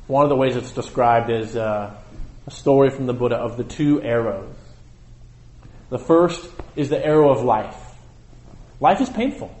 One 0.07 0.23
of 0.23 0.29
the 0.29 0.35
ways 0.35 0.55
it's 0.55 0.71
described 0.71 1.29
is 1.29 1.55
uh, 1.55 1.95
a 2.47 2.51
story 2.51 2.89
from 2.89 3.05
the 3.05 3.13
Buddha 3.13 3.35
of 3.35 3.57
the 3.57 3.63
two 3.63 4.01
arrows. 4.01 4.55
The 5.89 5.99
first 5.99 6.49
is 6.75 6.89
the 6.89 7.03
arrow 7.03 7.29
of 7.29 7.43
life. 7.43 7.75
Life 8.79 9.01
is 9.01 9.09
painful. 9.09 9.53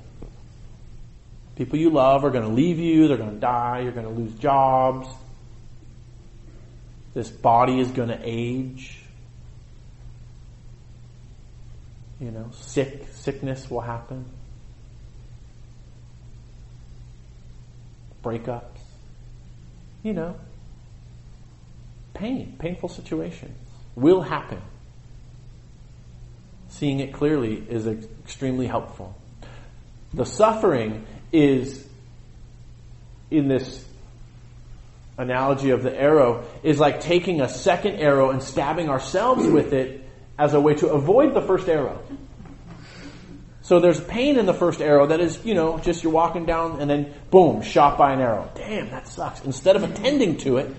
People 1.55 1.77
you 1.77 1.89
love 1.89 2.23
are 2.23 2.29
going 2.29 2.45
to 2.45 2.53
leave 2.53 2.79
you, 2.79 3.07
they're 3.07 3.17
going 3.17 3.33
to 3.33 3.39
die, 3.39 3.81
you're 3.81 3.91
going 3.91 4.07
to 4.07 4.13
lose 4.13 4.33
jobs. 4.35 5.09
This 7.13 7.29
body 7.29 7.79
is 7.79 7.91
going 7.91 8.09
to 8.09 8.19
age. 8.23 8.97
You 12.19 12.31
know, 12.31 12.49
sick, 12.51 13.07
sickness 13.13 13.69
will 13.69 13.81
happen. 13.81 14.25
Breakups. 18.23 18.81
You 20.03 20.13
know, 20.13 20.35
pain, 22.13 22.55
painful 22.59 22.89
situations 22.89 23.57
will 23.95 24.21
happen. 24.21 24.61
Seeing 26.69 26.99
it 26.99 27.13
clearly 27.13 27.55
is 27.55 27.87
extremely 27.87 28.67
helpful. 28.67 29.15
The 30.13 30.25
suffering 30.25 31.05
is 31.31 31.87
in 33.31 33.47
this 33.47 33.85
analogy 35.17 35.71
of 35.71 35.83
the 35.83 35.93
arrow 35.93 36.45
is 36.63 36.79
like 36.79 37.01
taking 37.01 37.41
a 37.41 37.49
second 37.49 37.95
arrow 37.95 38.29
and 38.31 38.41
stabbing 38.41 38.89
ourselves 38.89 39.45
with 39.45 39.73
it 39.73 40.08
as 40.39 40.53
a 40.53 40.59
way 40.59 40.73
to 40.73 40.87
avoid 40.87 41.33
the 41.33 41.41
first 41.41 41.67
arrow. 41.67 42.01
So 43.61 43.79
there's 43.79 43.99
pain 43.99 44.39
in 44.39 44.47
the 44.47 44.53
first 44.53 44.81
arrow 44.81 45.05
that 45.07 45.19
is, 45.19 45.45
you 45.45 45.53
know, 45.53 45.77
just 45.77 46.01
you're 46.01 46.13
walking 46.13 46.45
down 46.45 46.81
and 46.81 46.89
then 46.89 47.13
boom, 47.29 47.61
shot 47.61 47.97
by 47.97 48.13
an 48.13 48.21
arrow. 48.21 48.49
Damn, 48.55 48.89
that 48.89 49.07
sucks. 49.07 49.43
Instead 49.43 49.75
of 49.75 49.83
attending 49.83 50.37
to 50.37 50.57
it, 50.57 50.73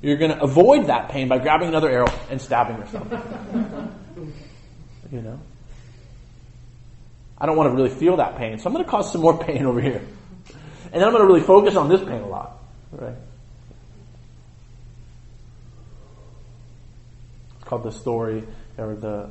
you're 0.00 0.16
going 0.16 0.30
to 0.30 0.40
avoid 0.40 0.86
that 0.86 1.10
pain 1.10 1.28
by 1.28 1.38
grabbing 1.38 1.68
another 1.68 1.90
arrow 1.90 2.06
and 2.30 2.40
stabbing 2.40 2.78
yourself. 2.78 3.06
you 5.12 5.20
know? 5.20 5.40
I 7.36 7.46
don't 7.46 7.56
want 7.56 7.70
to 7.70 7.74
really 7.74 7.90
feel 7.90 8.16
that 8.16 8.38
pain, 8.38 8.58
so 8.58 8.68
I'm 8.68 8.72
going 8.72 8.84
to 8.84 8.90
cause 8.90 9.12
some 9.12 9.20
more 9.20 9.36
pain 9.44 9.66
over 9.66 9.80
here. 9.80 10.02
And 10.84 10.94
then 10.94 11.02
I'm 11.02 11.10
going 11.10 11.22
to 11.22 11.26
really 11.26 11.42
focus 11.42 11.74
on 11.74 11.88
this 11.88 12.00
pain 12.00 12.22
a 12.22 12.28
lot. 12.28 12.58
Right? 12.92 13.16
It's 17.56 17.64
called 17.64 17.82
the 17.82 17.92
story 17.92 18.44
or 18.78 18.94
the 18.94 19.08
uh, 19.08 19.28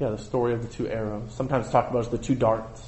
yeah 0.00 0.10
the 0.10 0.18
story 0.18 0.52
of 0.52 0.62
the 0.62 0.68
two 0.68 0.88
arrows. 0.88 1.30
Sometimes 1.34 1.70
talked 1.70 1.90
about 1.90 2.06
as 2.06 2.08
the 2.10 2.18
two 2.18 2.34
darts. 2.34 2.82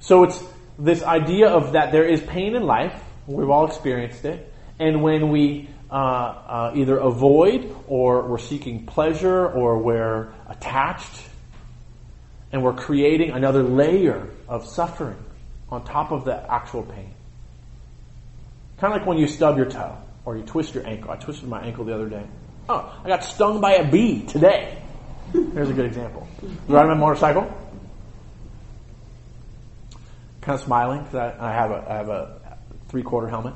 So 0.00 0.24
it's 0.24 0.42
this 0.78 1.02
idea 1.02 1.48
of 1.48 1.72
that 1.72 1.92
there 1.92 2.04
is 2.08 2.20
pain 2.22 2.56
in 2.56 2.64
life. 2.64 3.02
We've 3.26 3.50
all 3.50 3.66
experienced 3.66 4.24
it, 4.24 4.52
and 4.78 5.02
when 5.02 5.30
we 5.30 5.68
uh, 5.92 5.94
uh, 5.94 6.72
either 6.74 6.96
avoid 6.96 7.76
or 7.86 8.26
we're 8.26 8.38
seeking 8.38 8.86
pleasure 8.86 9.46
or 9.46 9.78
we're 9.78 10.32
attached, 10.48 11.28
And 12.50 12.62
we're 12.62 12.72
creating 12.72 13.30
another 13.30 13.62
layer 13.62 14.26
of 14.48 14.66
suffering 14.66 15.18
on 15.70 15.84
top 15.84 16.10
of 16.10 16.24
the 16.24 16.34
actual 16.50 16.82
pain. 16.82 17.14
Kind 18.78 18.92
of 18.92 19.00
like 19.00 19.06
when 19.06 19.18
you 19.18 19.26
stub 19.26 19.56
your 19.56 19.66
toe 19.66 19.96
or 20.24 20.36
you 20.36 20.42
twist 20.44 20.74
your 20.74 20.86
ankle. 20.86 21.10
I 21.10 21.16
twisted 21.16 21.48
my 21.48 21.62
ankle 21.62 21.84
the 21.84 21.94
other 21.94 22.08
day. 22.08 22.24
Oh, 22.68 23.00
I 23.04 23.08
got 23.08 23.24
stung 23.24 23.60
by 23.60 23.74
a 23.74 23.90
bee 23.90 24.22
today. 24.26 24.78
Here's 25.32 25.70
a 25.70 25.72
good 25.72 25.86
example. 25.86 26.28
Riding 26.68 26.90
my 26.90 26.96
motorcycle, 26.96 27.42
kind 30.40 30.58
of 30.58 30.64
smiling 30.64 31.02
because 31.02 31.14
I, 31.14 31.50
I, 31.50 31.52
have 31.52 31.70
a 31.70 31.86
I 31.88 31.94
have 31.94 32.08
a 32.08 32.58
three 32.88 33.02
quarter 33.02 33.28
helmet, 33.28 33.54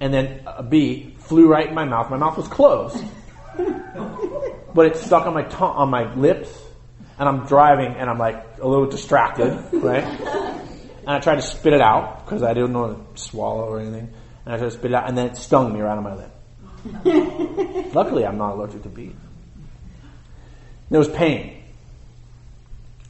and 0.00 0.12
then 0.12 0.42
a 0.46 0.62
bee 0.62 1.14
flew 1.18 1.46
right 1.46 1.68
in 1.68 1.74
my 1.74 1.84
mouth. 1.84 2.10
My 2.10 2.16
mouth 2.16 2.36
was 2.36 2.48
closed, 2.48 3.02
but 4.74 4.86
it 4.86 4.96
stuck 4.96 5.26
on 5.26 5.34
my 5.34 5.44
on 5.44 5.90
my 5.90 6.12
lips, 6.14 6.50
and 7.18 7.28
I'm 7.28 7.46
driving 7.46 7.94
and 7.94 8.10
I'm 8.10 8.18
like 8.18 8.58
a 8.60 8.66
little 8.66 8.86
distracted, 8.86 9.56
right? 9.72 10.04
And 10.04 11.10
I 11.10 11.20
tried 11.20 11.36
to 11.36 11.42
spit 11.42 11.72
it 11.72 11.80
out 11.80 12.24
because 12.24 12.42
I 12.42 12.54
didn't 12.54 12.74
want 12.74 13.16
to 13.16 13.22
swallow 13.22 13.64
or 13.64 13.80
anything, 13.80 14.12
and 14.44 14.54
I 14.54 14.58
tried 14.58 14.70
to 14.70 14.76
spit 14.76 14.90
it 14.90 14.94
out, 14.94 15.08
and 15.08 15.16
then 15.16 15.28
it 15.28 15.36
stung 15.36 15.72
me 15.72 15.80
right 15.80 15.96
on 15.96 16.02
my 16.02 16.14
lip. 16.14 16.30
Luckily, 17.94 18.26
I'm 18.26 18.38
not 18.38 18.54
allergic 18.54 18.82
to 18.82 18.88
bees. 18.88 19.14
There 20.90 20.98
was 20.98 21.08
pain. 21.08 21.62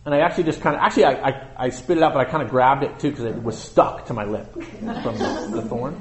And 0.05 0.15
I 0.15 0.21
actually 0.21 0.45
just 0.45 0.61
kind 0.61 0.77
of, 0.77 0.83
actually, 0.83 1.05
I, 1.05 1.13
I, 1.13 1.47
I, 1.57 1.69
spit 1.71 1.97
it 1.97 2.03
out, 2.03 2.13
but 2.13 2.27
I 2.27 2.31
kind 2.31 2.43
of 2.43 2.51
grabbed 2.51 2.83
it 2.83 2.99
too 2.99 3.11
because 3.11 3.25
it 3.25 3.41
was 3.41 3.57
stuck 3.57 4.07
to 4.07 4.15
my 4.15 4.25
lip 4.25 4.53
from 4.53 5.17
the, 5.19 5.51
the, 5.55 5.63
thorn. 5.63 6.01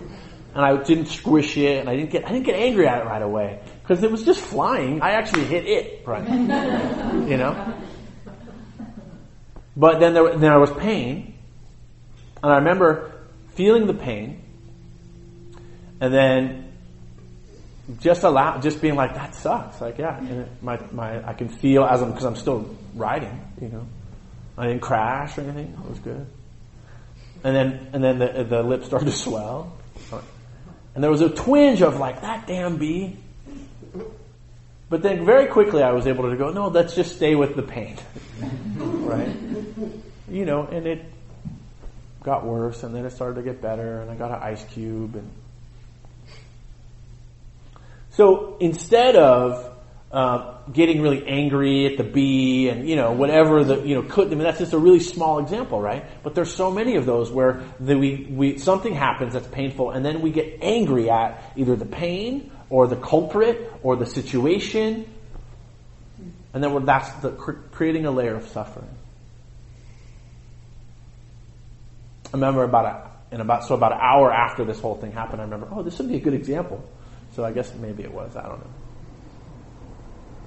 And 0.56 0.66
I 0.66 0.82
didn't 0.82 1.06
squish 1.06 1.56
it, 1.56 1.80
and 1.80 1.90
I 1.90 1.96
didn't 1.96 2.10
get, 2.10 2.26
I 2.26 2.32
didn't 2.32 2.46
get 2.46 2.56
angry 2.56 2.88
at 2.88 3.02
it 3.02 3.06
right 3.06 3.22
away 3.22 3.62
because 3.84 4.04
it 4.04 4.12
was 4.12 4.24
just 4.24 4.42
flying. 4.42 5.02
I 5.02 5.12
actually 5.12 5.46
hit 5.46 5.66
it, 5.66 6.06
right? 6.06 6.28
you 6.28 7.38
know. 7.38 7.74
But 9.78 10.00
then 10.00 10.14
there, 10.14 10.32
then 10.32 10.42
there 10.42 10.60
was 10.60 10.72
pain, 10.72 11.36
and 12.44 12.52
I 12.52 12.58
remember 12.58 13.14
feeling 13.54 13.86
the 13.86 13.94
pain, 13.94 14.42
and 16.00 16.14
then 16.14 16.71
just 18.00 18.24
allow, 18.24 18.60
just 18.60 18.82
being 18.82 18.96
like, 18.96 19.16
that 19.16 19.36
sucks. 19.36 19.82
Like, 19.82 19.98
yeah, 19.98 20.18
and 20.18 20.42
it, 20.42 20.64
my, 20.64 20.80
my, 20.92 21.28
I 21.28 21.34
can 21.34 21.50
feel 21.50 21.84
as 21.84 22.02
I'm, 22.02 22.14
cause 22.14 22.24
I'm 22.24 22.36
still 22.36 22.76
riding, 22.96 23.40
you 23.60 23.70
know. 23.70 23.86
I 24.58 24.68
didn't 24.68 24.82
crash 24.82 25.38
or 25.38 25.42
anything. 25.42 25.78
It 25.84 25.90
was 25.90 26.00
good. 26.00 26.26
And 27.44 27.56
then, 27.56 27.88
and 27.94 28.04
then 28.04 28.20
the, 28.20 28.44
the 28.44 28.62
lip 28.62 28.86
started 28.86 29.06
to 29.06 29.12
swell. 29.12 29.78
And 30.94 31.04
there 31.04 31.10
was 31.10 31.22
a 31.22 31.30
twinge 31.30 31.82
of 31.82 31.98
like, 31.98 32.22
that 32.22 32.48
damn 32.48 32.78
bee. 32.78 33.18
But 34.90 35.02
then 35.02 35.26
very 35.26 35.48
quickly 35.48 35.82
I 35.82 35.92
was 35.92 36.06
able 36.06 36.30
to 36.30 36.36
go, 36.36 36.52
no, 36.52 36.68
let's 36.68 36.96
just 36.96 37.16
stay 37.16 37.34
with 37.34 37.56
the 37.56 37.64
pain. 37.64 37.98
right? 38.76 39.36
You 40.30 40.46
know, 40.46 40.68
and 40.68 40.86
it 40.86 41.06
got 42.24 42.46
worse 42.46 42.84
and 42.84 42.94
then 42.94 43.06
it 43.06 43.12
started 43.12 43.36
to 43.36 43.42
get 43.42 43.62
better 43.62 44.02
and 44.02 44.12
I 44.12 44.16
got 44.16 44.32
an 44.32 44.44
ice 44.44 44.64
cube 44.66 45.16
and 45.16 45.32
so 48.22 48.56
instead 48.60 49.16
of 49.16 49.76
uh, 50.12 50.60
getting 50.72 51.02
really 51.02 51.28
angry 51.28 51.88
at 51.88 51.98
the 51.98 52.04
bee 52.04 52.70
and 52.70 52.88
you 52.88 52.96
know 52.96 53.14
whatever 53.14 53.64
the 53.64 53.82
you 53.82 53.96
know 53.96 54.04
could 54.04 54.28
I 54.28 54.36
mean 54.36 54.44
that's 54.44 54.60
just 54.60 54.74
a 54.74 54.78
really 54.78 55.00
small 55.00 55.40
example, 55.40 55.82
right? 55.82 56.06
But 56.22 56.36
there's 56.36 56.54
so 56.54 56.70
many 56.70 56.98
of 56.98 57.08
those 57.08 57.32
where 57.32 57.64
the, 57.80 57.98
we 57.98 58.28
we 58.30 58.58
something 58.60 58.94
happens 58.94 59.34
that's 59.34 59.48
painful 59.48 59.90
and 59.90 60.06
then 60.06 60.22
we 60.22 60.30
get 60.30 60.60
angry 60.62 61.10
at 61.10 61.52
either 61.56 61.76
the 61.76 61.88
pain 61.88 62.52
or 62.70 62.86
the 62.86 62.96
culprit 62.96 63.74
or 63.82 63.96
the 63.96 64.06
situation, 64.06 65.12
and 66.54 66.64
then 66.64 66.74
we're, 66.74 66.82
that's 66.82 67.12
the, 67.24 67.32
creating 67.32 68.06
a 68.06 68.12
layer 68.12 68.36
of 68.36 68.48
suffering. 68.50 68.88
I 72.28 72.30
remember 72.34 72.66
about 72.66 72.86
a, 72.86 73.36
in 73.36 73.42
about 73.42 73.66
so 73.66 73.74
about 73.74 73.94
an 73.94 74.00
hour 74.00 74.32
after 74.32 74.64
this 74.64 74.80
whole 74.80 74.96
thing 74.96 75.12
happened, 75.12 75.42
I 75.42 75.46
remember, 75.46 75.70
oh, 75.72 75.82
this 75.82 75.98
would 75.98 76.08
be 76.08 76.18
a 76.18 76.22
good 76.22 76.36
example. 76.36 76.88
So 77.32 77.46
I 77.46 77.52
guess 77.52 77.74
maybe 77.76 78.04
it 78.04 78.14
was. 78.14 78.36
I 78.36 78.44
don't 78.44 78.60
know. 78.60 78.72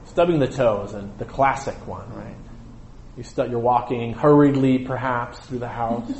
Stubbing 0.06 0.38
the 0.38 0.48
toes 0.48 0.92
and 0.92 1.16
the 1.18 1.24
classic 1.24 1.86
one, 1.86 2.12
right? 2.14 2.36
You 3.16 3.22
stub, 3.22 3.50
you're 3.50 3.60
walking 3.60 4.12
hurriedly, 4.12 4.78
perhaps, 4.78 5.38
through 5.40 5.60
the 5.60 5.68
house. 5.68 6.10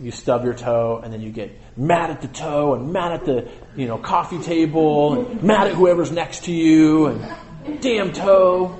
You 0.00 0.10
stub 0.10 0.44
your 0.44 0.54
toe, 0.54 1.00
and 1.02 1.12
then 1.12 1.20
you 1.20 1.30
get 1.30 1.56
mad 1.76 2.10
at 2.10 2.20
the 2.22 2.28
toe, 2.28 2.74
and 2.74 2.92
mad 2.92 3.12
at 3.12 3.24
the 3.24 3.48
you 3.76 3.86
know 3.86 3.98
coffee 3.98 4.40
table, 4.40 5.14
and 5.14 5.42
mad 5.44 5.68
at 5.68 5.74
whoever's 5.74 6.10
next 6.10 6.44
to 6.44 6.52
you, 6.52 7.06
and 7.06 7.80
damn 7.80 8.12
toe. 8.12 8.76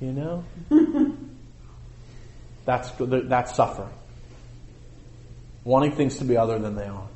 You 0.00 0.12
know, 0.12 0.44
that's 2.64 2.92
that's 3.00 3.56
suffering. 3.56 3.90
Wanting 5.64 5.96
things 5.96 6.18
to 6.18 6.24
be 6.24 6.36
other 6.36 6.60
than 6.60 6.76
they 6.76 6.86
are. 6.86 7.08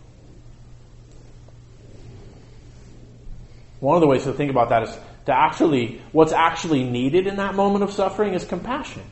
One 3.83 3.97
of 3.97 4.01
the 4.01 4.07
ways 4.07 4.23
to 4.23 4.33
think 4.33 4.49
about 4.49 4.69
that 4.69 4.85
is 4.85 4.97
to 5.27 5.37
actually, 5.37 6.01
what's 6.13 6.31
actually 6.31 6.85
needed 6.85 7.27
in 7.27 7.35
that 7.39 7.57
moment 7.57 7.83
of 7.83 7.91
suffering 7.91 8.33
is 8.35 8.45
compassion. 8.45 9.03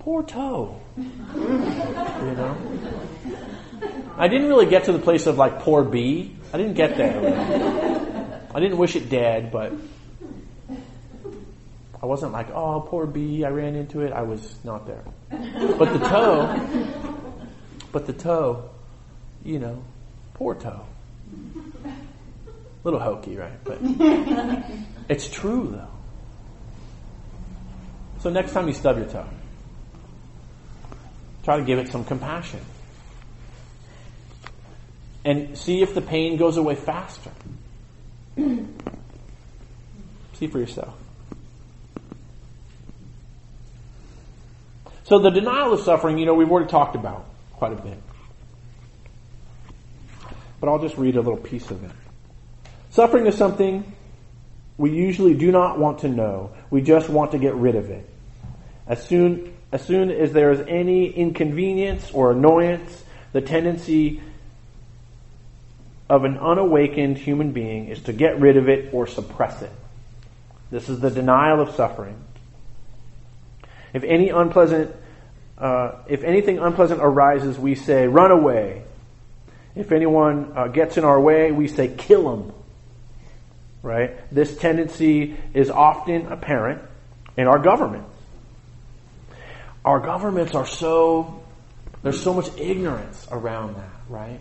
Poor 0.00 0.22
toe. 0.22 0.78
you 0.98 1.04
know? 1.04 2.54
I 4.18 4.28
didn't 4.28 4.48
really 4.48 4.66
get 4.66 4.84
to 4.84 4.92
the 4.92 4.98
place 4.98 5.26
of 5.26 5.38
like 5.38 5.60
poor 5.60 5.84
bee. 5.84 6.36
I 6.52 6.58
didn't 6.58 6.74
get 6.74 6.98
there. 6.98 8.44
I 8.54 8.60
didn't 8.60 8.76
wish 8.76 8.94
it 8.94 9.08
dead, 9.08 9.50
but 9.50 9.72
I 12.02 12.04
wasn't 12.04 12.32
like, 12.32 12.50
oh, 12.50 12.82
poor 12.86 13.06
bee, 13.06 13.46
I 13.46 13.48
ran 13.48 13.74
into 13.74 14.02
it. 14.02 14.12
I 14.12 14.20
was 14.20 14.62
not 14.64 14.86
there. 14.86 15.02
But 15.30 15.94
the 15.94 15.98
toe, 15.98 16.84
but 17.90 18.04
the 18.04 18.12
toe, 18.12 18.68
you 19.42 19.60
know, 19.60 19.82
poor 20.34 20.54
toe 20.54 20.84
little 22.84 23.00
hokey, 23.00 23.36
right? 23.36 23.64
But 23.64 23.78
it's 25.08 25.28
true, 25.28 25.68
though. 25.72 25.88
So 28.20 28.30
next 28.30 28.52
time 28.52 28.68
you 28.68 28.74
stub 28.74 28.96
your 28.98 29.06
toe, 29.06 29.26
try 31.42 31.56
to 31.58 31.64
give 31.64 31.78
it 31.78 31.88
some 31.88 32.04
compassion. 32.04 32.60
And 35.24 35.56
see 35.56 35.82
if 35.82 35.94
the 35.94 36.02
pain 36.02 36.36
goes 36.36 36.58
away 36.58 36.74
faster. 36.74 37.30
see 40.34 40.46
for 40.46 40.58
yourself. 40.58 40.94
So 45.04 45.18
the 45.18 45.30
denial 45.30 45.72
of 45.72 45.80
suffering, 45.80 46.18
you 46.18 46.26
know, 46.26 46.34
we've 46.34 46.50
already 46.50 46.68
talked 46.68 46.96
about 46.96 47.26
quite 47.52 47.72
a 47.72 47.76
bit. 47.76 47.98
But 50.60 50.68
I'll 50.70 50.78
just 50.78 50.96
read 50.96 51.16
a 51.16 51.20
little 51.20 51.36
piece 51.36 51.70
of 51.70 51.84
it. 51.84 51.90
Suffering 52.94 53.26
is 53.26 53.36
something 53.36 53.92
we 54.78 54.92
usually 54.92 55.34
do 55.34 55.50
not 55.50 55.80
want 55.80 55.98
to 56.00 56.08
know. 56.08 56.52
We 56.70 56.80
just 56.80 57.08
want 57.08 57.32
to 57.32 57.38
get 57.38 57.56
rid 57.56 57.74
of 57.74 57.90
it. 57.90 58.08
As 58.86 59.04
soon 59.04 59.52
as 59.72 59.84
soon 59.84 60.12
as 60.12 60.32
there 60.32 60.52
is 60.52 60.60
any 60.68 61.08
inconvenience 61.08 62.12
or 62.12 62.30
annoyance, 62.30 63.02
the 63.32 63.40
tendency 63.40 64.22
of 66.08 66.22
an 66.22 66.38
unawakened 66.38 67.18
human 67.18 67.50
being 67.50 67.88
is 67.88 68.00
to 68.02 68.12
get 68.12 68.38
rid 68.38 68.56
of 68.56 68.68
it 68.68 68.94
or 68.94 69.08
suppress 69.08 69.60
it. 69.60 69.72
This 70.70 70.88
is 70.88 71.00
the 71.00 71.10
denial 71.10 71.60
of 71.60 71.74
suffering. 71.74 72.16
If 73.92 74.04
any 74.04 74.28
unpleasant, 74.28 74.94
uh, 75.58 75.96
if 76.06 76.22
anything 76.22 76.60
unpleasant 76.60 77.00
arises, 77.02 77.58
we 77.58 77.74
say, 77.74 78.06
"Run 78.06 78.30
away." 78.30 78.84
If 79.74 79.90
anyone 79.90 80.52
uh, 80.54 80.68
gets 80.68 80.96
in 80.96 81.02
our 81.02 81.20
way, 81.20 81.50
we 81.50 81.66
say, 81.66 81.88
"Kill 81.88 82.32
him." 82.32 82.53
Right? 83.84 84.16
This 84.34 84.56
tendency 84.56 85.36
is 85.52 85.70
often 85.70 86.26
apparent 86.26 86.82
in 87.36 87.46
our 87.46 87.58
government. 87.58 88.06
Our 89.84 90.00
governments 90.00 90.54
are 90.54 90.66
so, 90.66 91.44
there's 92.02 92.20
so 92.20 92.32
much 92.32 92.48
ignorance 92.56 93.28
around 93.30 93.76
that, 93.76 93.90
right? 94.08 94.40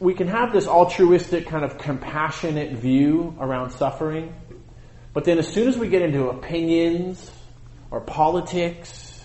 We 0.00 0.14
can 0.14 0.26
have 0.26 0.52
this 0.52 0.66
altruistic 0.66 1.46
kind 1.46 1.64
of 1.64 1.78
compassionate 1.78 2.72
view 2.72 3.36
around 3.38 3.70
suffering, 3.70 4.34
but 5.14 5.24
then 5.24 5.38
as 5.38 5.46
soon 5.46 5.68
as 5.68 5.78
we 5.78 5.88
get 5.88 6.02
into 6.02 6.28
opinions 6.28 7.30
or 7.92 8.00
politics 8.00 9.24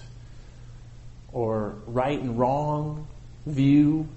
or 1.34 1.74
right 1.88 2.20
and 2.20 2.38
wrong 2.38 3.08
view, 3.48 4.08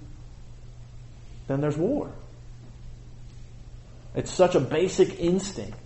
then 1.47 1.61
there's 1.61 1.77
war. 1.77 2.11
It's 4.15 4.31
such 4.31 4.55
a 4.55 4.59
basic 4.59 5.19
instinct. 5.19 5.77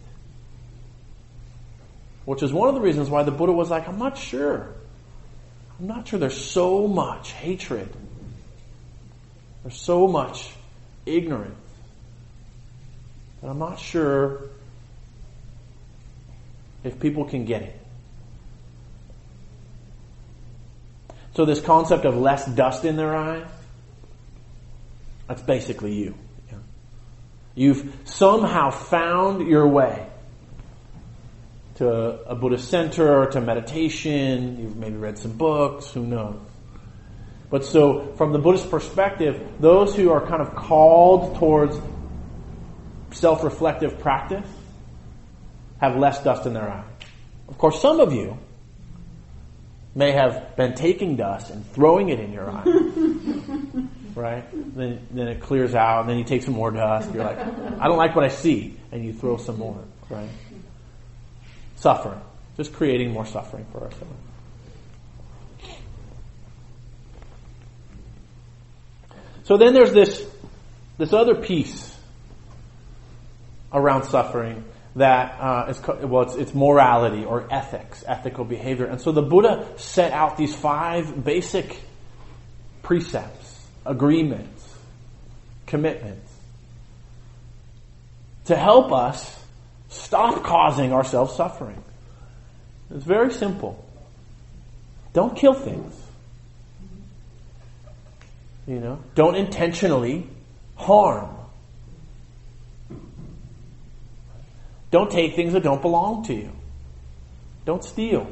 Which 2.25 2.41
is 2.41 2.51
one 2.51 2.69
of 2.69 2.75
the 2.75 2.81
reasons 2.81 3.09
why 3.09 3.23
the 3.23 3.31
Buddha 3.31 3.51
was 3.51 3.69
like, 3.69 3.87
I'm 3.87 3.99
not 3.99 4.17
sure. 4.17 4.73
I'm 5.79 5.87
not 5.87 6.07
sure 6.07 6.19
there's 6.19 6.43
so 6.43 6.87
much 6.87 7.31
hatred. 7.31 7.89
There's 9.63 9.79
so 9.79 10.07
much 10.07 10.51
ignorance. 11.05 11.55
And 13.41 13.51
I'm 13.51 13.59
not 13.59 13.79
sure 13.79 14.49
if 16.83 16.99
people 16.99 17.25
can 17.25 17.45
get 17.45 17.61
it. 17.61 17.79
So 21.35 21.45
this 21.45 21.59
concept 21.59 22.05
of 22.05 22.15
less 22.15 22.45
dust 22.47 22.85
in 22.85 22.95
their 22.95 23.15
eyes, 23.15 23.47
that's 25.27 25.41
basically 25.41 25.93
you. 25.93 26.15
You've 27.55 27.93
somehow 28.03 28.69
found 28.69 29.47
your 29.47 29.67
way 29.67 30.05
to 31.75 31.87
a 31.87 32.35
Buddhist 32.35 32.69
center 32.69 33.25
to 33.31 33.41
meditation. 33.41 34.59
You've 34.59 34.75
maybe 34.75 34.97
read 34.97 35.17
some 35.17 35.33
books, 35.33 35.91
who 35.91 36.05
knows. 36.05 36.39
But 37.49 37.63
so, 37.63 38.13
from 38.17 38.33
the 38.33 38.39
Buddhist 38.39 38.69
perspective, 38.69 39.41
those 39.59 39.95
who 39.95 40.11
are 40.11 40.25
kind 40.25 40.41
of 40.41 40.55
called 40.55 41.37
towards 41.37 41.77
self 43.11 43.43
reflective 43.43 43.99
practice 43.99 44.47
have 45.79 45.95
less 45.95 46.23
dust 46.23 46.45
in 46.45 46.53
their 46.53 46.69
eye. 46.69 46.83
Of 47.47 47.57
course, 47.57 47.81
some 47.81 47.99
of 48.01 48.11
you 48.11 48.37
may 49.93 50.11
have 50.11 50.57
been 50.57 50.73
taking 50.73 51.15
dust 51.15 51.51
and 51.51 51.65
throwing 51.71 52.09
it 52.09 52.19
in 52.19 52.33
your 52.33 52.49
eye. 52.49 52.63
right? 54.15 54.45
Then, 54.75 55.05
then 55.11 55.27
it 55.27 55.41
clears 55.41 55.75
out, 55.75 56.01
and 56.01 56.09
then 56.09 56.17
you 56.17 56.23
take 56.23 56.43
some 56.43 56.53
more 56.53 56.71
dust. 56.71 57.13
You're 57.13 57.23
like, 57.23 57.37
I 57.37 57.87
don't 57.87 57.97
like 57.97 58.15
what 58.15 58.25
I 58.25 58.29
see, 58.29 58.77
and 58.91 59.05
you 59.05 59.13
throw 59.13 59.37
some 59.37 59.57
more, 59.57 59.83
right? 60.09 60.29
Suffering. 61.75 62.21
Just 62.57 62.73
creating 62.73 63.11
more 63.11 63.25
suffering 63.25 63.65
for 63.71 63.81
ourselves. 63.81 64.13
So 69.43 69.57
then 69.57 69.73
there's 69.73 69.93
this, 69.93 70.25
this 70.97 71.13
other 71.13 71.35
piece 71.35 71.95
around 73.71 74.03
suffering 74.05 74.63
that 74.95 75.37
uh, 75.39 75.65
is, 75.69 75.81
well, 76.03 76.23
it's, 76.23 76.35
it's 76.35 76.53
morality 76.55 77.25
or 77.25 77.45
ethics, 77.51 78.03
ethical 78.07 78.45
behavior. 78.45 78.85
And 78.85 78.99
so 78.99 79.11
the 79.11 79.21
Buddha 79.21 79.67
set 79.77 80.13
out 80.13 80.37
these 80.37 80.55
five 80.55 81.23
basic 81.23 81.79
precepts, 82.81 83.44
agreements, 83.85 84.75
commitments 85.65 86.31
to 88.45 88.55
help 88.55 88.91
us 88.91 89.43
stop 89.89 90.43
causing 90.43 90.93
ourselves 90.93 91.35
suffering. 91.35 91.83
It's 92.91 93.03
very 93.03 93.31
simple. 93.31 93.83
Don't 95.13 95.35
kill 95.35 95.53
things. 95.53 95.93
You 98.67 98.79
know, 98.79 98.99
don't 99.13 99.35
intentionally 99.35 100.27
harm. 100.75 101.29
Don't 104.91 105.11
take 105.11 105.35
things 105.35 105.53
that 105.53 105.63
don't 105.63 105.81
belong 105.81 106.23
to 106.25 106.33
you. 106.33 106.51
Don't 107.65 107.83
steal. 107.83 108.27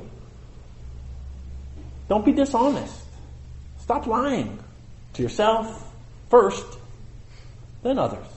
Don't 2.08 2.24
be 2.24 2.32
dishonest. 2.32 3.02
Stop 3.80 4.08
lying 4.08 4.63
to 5.14 5.22
yourself 5.22 5.94
first, 6.30 6.66
then 7.84 8.00
others. 8.00 8.28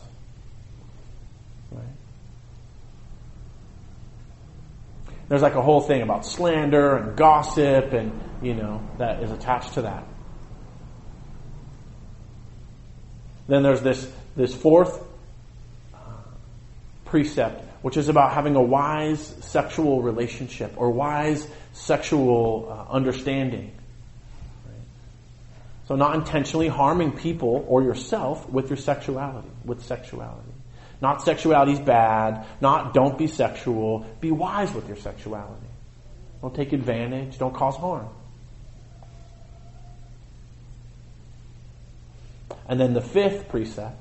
There's 5.28 5.42
like 5.42 5.54
a 5.54 5.62
whole 5.62 5.80
thing 5.80 6.02
about 6.02 6.24
slander 6.24 6.96
and 6.96 7.16
gossip 7.16 7.92
and, 7.92 8.12
you 8.42 8.54
know, 8.54 8.88
that 8.98 9.22
is 9.22 9.32
attached 9.32 9.74
to 9.74 9.82
that. 9.82 10.04
Then 13.48 13.62
there's 13.62 13.80
this, 13.80 14.10
this 14.36 14.54
fourth 14.54 15.02
uh, 15.94 15.98
precept, 17.04 17.62
which 17.82 17.96
is 17.96 18.08
about 18.08 18.34
having 18.34 18.54
a 18.56 18.62
wise 18.62 19.20
sexual 19.40 20.02
relationship 20.02 20.74
or 20.76 20.90
wise 20.90 21.46
sexual 21.72 22.68
uh, 22.70 22.92
understanding. 22.92 23.72
So 25.86 25.94
not 25.94 26.16
intentionally 26.16 26.68
harming 26.68 27.12
people 27.12 27.64
or 27.68 27.82
yourself 27.82 28.48
with 28.48 28.68
your 28.68 28.76
sexuality, 28.76 29.48
with 29.64 29.84
sexuality. 29.84 30.50
Not 31.00 31.22
sexuality 31.22 31.72
is 31.72 31.80
bad, 31.80 32.46
not 32.60 32.92
don't 32.92 33.16
be 33.16 33.26
sexual, 33.26 34.06
be 34.20 34.30
wise 34.30 34.72
with 34.72 34.88
your 34.88 34.96
sexuality. 34.96 35.66
Don't 36.40 36.54
take 36.54 36.72
advantage, 36.72 37.38
don't 37.38 37.54
cause 37.54 37.76
harm. 37.76 38.08
And 42.68 42.80
then 42.80 42.94
the 42.94 43.00
fifth 43.00 43.48
precept, 43.48 43.96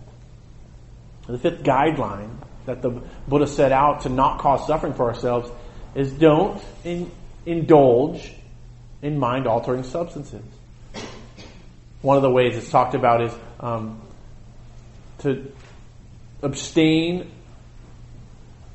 the 1.28 1.38
fifth 1.38 1.64
guideline 1.64 2.38
that 2.66 2.82
the 2.82 3.02
Buddha 3.28 3.46
set 3.46 3.72
out 3.72 4.02
to 4.02 4.10
not 4.10 4.40
cause 4.40 4.66
suffering 4.66 4.94
for 4.94 5.06
ourselves 5.06 5.52
is 5.94 6.12
don't 6.12 6.62
in, 6.84 7.12
indulge 7.46 8.34
in 9.02 9.20
mind 9.20 9.46
altering 9.46 9.84
substances. 9.84 10.44
One 12.06 12.18
of 12.18 12.22
the 12.22 12.30
ways 12.30 12.56
it's 12.56 12.70
talked 12.70 12.94
about 12.94 13.24
is 13.24 13.34
um, 13.60 14.00
to 15.22 15.52
abstain 16.44 17.32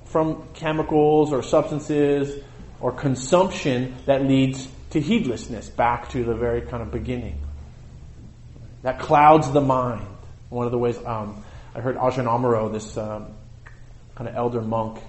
from 0.07 0.49
chemicals 0.55 1.33
or 1.33 1.41
substances 1.45 2.43
or 2.81 2.91
consumption 2.91 3.95
that 4.07 4.25
leads 4.25 4.67
to 4.91 5.01
heedlessness, 5.01 5.69
back 5.69 6.09
to 6.09 6.25
the 6.25 6.35
very 6.35 6.63
kind 6.63 6.83
of 6.83 6.91
beginning. 6.91 7.41
That 8.83 8.99
clouds 8.99 9.49
the 9.53 9.61
mind. 9.61 10.09
One 10.49 10.67
of 10.67 10.73
the 10.73 10.79
ways 10.79 10.99
um, 11.07 11.45
I 11.73 11.79
heard 11.79 11.99
Ajahn 11.99 12.25
Amaro, 12.25 12.73
this 12.73 12.97
um, 12.97 13.29
kind 14.17 14.29
of 14.29 14.35
elder 14.35 14.61
monk 14.61 15.01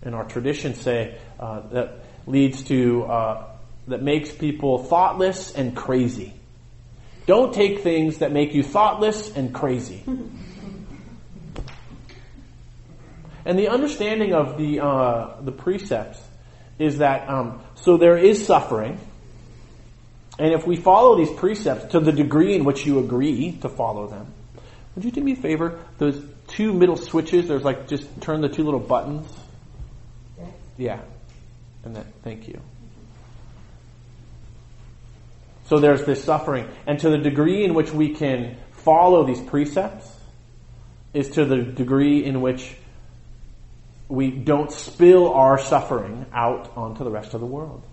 in 0.00 0.14
our 0.14 0.24
tradition, 0.24 0.72
say 0.72 1.18
uh, 1.38 1.60
that 1.72 2.04
leads 2.26 2.62
to 2.62 3.02
uh, 3.02 3.44
that 3.88 4.02
makes 4.02 4.32
people 4.32 4.82
thoughtless 4.82 5.52
and 5.52 5.76
crazy. 5.76 6.39
Don't 7.30 7.54
take 7.54 7.82
things 7.82 8.18
that 8.18 8.32
make 8.32 8.54
you 8.54 8.64
thoughtless 8.64 9.36
and 9.36 9.54
crazy. 9.54 10.02
and 13.44 13.56
the 13.56 13.68
understanding 13.68 14.34
of 14.34 14.58
the 14.58 14.80
uh, 14.80 15.40
the 15.40 15.52
precepts 15.52 16.20
is 16.80 16.98
that 16.98 17.28
um, 17.30 17.62
so 17.76 17.96
there 17.96 18.16
is 18.16 18.44
suffering 18.44 18.98
and 20.40 20.52
if 20.52 20.66
we 20.66 20.74
follow 20.74 21.16
these 21.16 21.30
precepts 21.30 21.92
to 21.92 22.00
the 22.00 22.10
degree 22.10 22.56
in 22.56 22.64
which 22.64 22.84
you 22.84 22.98
agree 22.98 23.52
to 23.62 23.68
follow 23.68 24.08
them, 24.08 24.26
would 24.96 25.04
you 25.04 25.12
do 25.12 25.20
me 25.20 25.34
a 25.34 25.36
favor? 25.36 25.78
Those 25.98 26.20
two 26.48 26.72
middle 26.72 26.96
switches, 26.96 27.46
there's 27.46 27.62
like 27.62 27.86
just 27.86 28.08
turn 28.20 28.40
the 28.40 28.48
two 28.48 28.64
little 28.64 28.80
buttons. 28.80 29.32
Yeah. 30.76 30.98
And 31.84 31.94
that, 31.94 32.06
thank 32.24 32.48
you. 32.48 32.60
So 35.70 35.78
there's 35.78 36.04
this 36.04 36.24
suffering. 36.24 36.68
And 36.84 36.98
to 36.98 37.10
the 37.10 37.18
degree 37.18 37.64
in 37.64 37.74
which 37.74 37.92
we 37.92 38.12
can 38.12 38.56
follow 38.72 39.24
these 39.24 39.40
precepts 39.40 40.12
is 41.14 41.30
to 41.30 41.44
the 41.44 41.58
degree 41.58 42.24
in 42.24 42.40
which 42.40 42.74
we 44.08 44.32
don't 44.32 44.72
spill 44.72 45.32
our 45.32 45.60
suffering 45.60 46.26
out 46.32 46.76
onto 46.76 47.04
the 47.04 47.10
rest 47.10 47.34
of 47.34 47.40
the 47.40 47.46
world. 47.46 47.84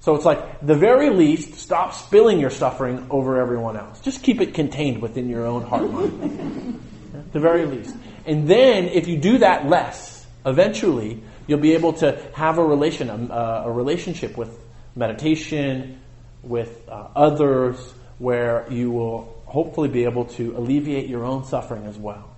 So 0.00 0.14
it's 0.14 0.24
like, 0.24 0.66
the 0.66 0.74
very 0.74 1.10
least, 1.10 1.56
stop 1.56 1.92
spilling 1.92 2.40
your 2.40 2.48
suffering 2.48 3.06
over 3.10 3.38
everyone 3.38 3.76
else. 3.76 4.00
Just 4.00 4.22
keep 4.22 4.40
it 4.40 4.54
contained 4.54 5.02
within 5.02 5.28
your 5.28 5.44
own 5.44 5.64
heart 5.64 5.90
mind. 5.90 6.82
the 7.32 7.40
very 7.40 7.66
least. 7.66 7.94
And 8.24 8.48
then, 8.48 8.86
if 8.86 9.06
you 9.06 9.18
do 9.18 9.36
that 9.38 9.68
less, 9.68 10.26
eventually, 10.46 11.22
you'll 11.46 11.60
be 11.60 11.74
able 11.74 11.92
to 11.94 12.18
have 12.32 12.56
a 12.56 12.64
relation, 12.64 13.10
a, 13.10 13.64
a 13.66 13.70
relationship 13.70 14.38
with 14.38 14.58
meditation, 14.96 15.98
with 16.42 16.88
uh, 16.88 17.08
others, 17.14 17.76
where 18.18 18.66
you 18.70 18.90
will 18.90 19.42
hopefully 19.46 19.88
be 19.88 20.04
able 20.04 20.24
to 20.24 20.56
alleviate 20.56 21.08
your 21.08 21.24
own 21.24 21.44
suffering 21.44 21.86
as 21.86 21.96
well. 21.96 22.28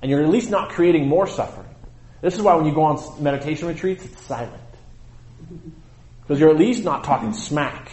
And 0.00 0.10
you're 0.10 0.22
at 0.22 0.30
least 0.30 0.50
not 0.50 0.70
creating 0.70 1.08
more 1.08 1.26
suffering. 1.26 1.68
This 2.20 2.34
is 2.34 2.42
why 2.42 2.54
when 2.54 2.66
you 2.66 2.74
go 2.74 2.82
on 2.82 3.22
meditation 3.22 3.68
retreats, 3.68 4.04
it's 4.04 4.20
silent. 4.22 4.62
Because 6.22 6.40
you're 6.40 6.50
at 6.50 6.56
least 6.56 6.84
not 6.84 7.04
talking 7.04 7.32
smack. 7.32 7.90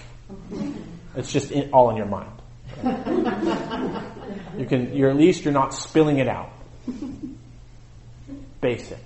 It's 1.15 1.31
just 1.31 1.51
in, 1.51 1.71
all 1.71 1.89
in 1.89 1.97
your 1.97 2.05
mind. 2.05 2.31
You 4.57 4.65
can, 4.65 4.95
you're 4.95 5.09
at 5.09 5.17
least 5.17 5.43
you're 5.43 5.53
not 5.53 5.73
spilling 5.73 6.19
it 6.19 6.27
out. 6.27 6.49
Basic. 8.61 8.99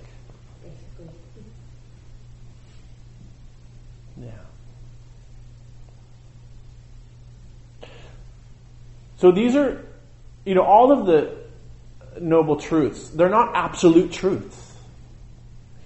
Yeah. 4.20 4.30
So 9.18 9.32
these 9.32 9.56
are, 9.56 9.84
you 10.44 10.54
know, 10.54 10.62
all 10.62 10.92
of 10.92 11.06
the 11.06 11.36
noble 12.20 12.56
truths. 12.56 13.08
They're 13.08 13.30
not 13.30 13.54
absolute 13.54 14.12
truths. 14.12 14.74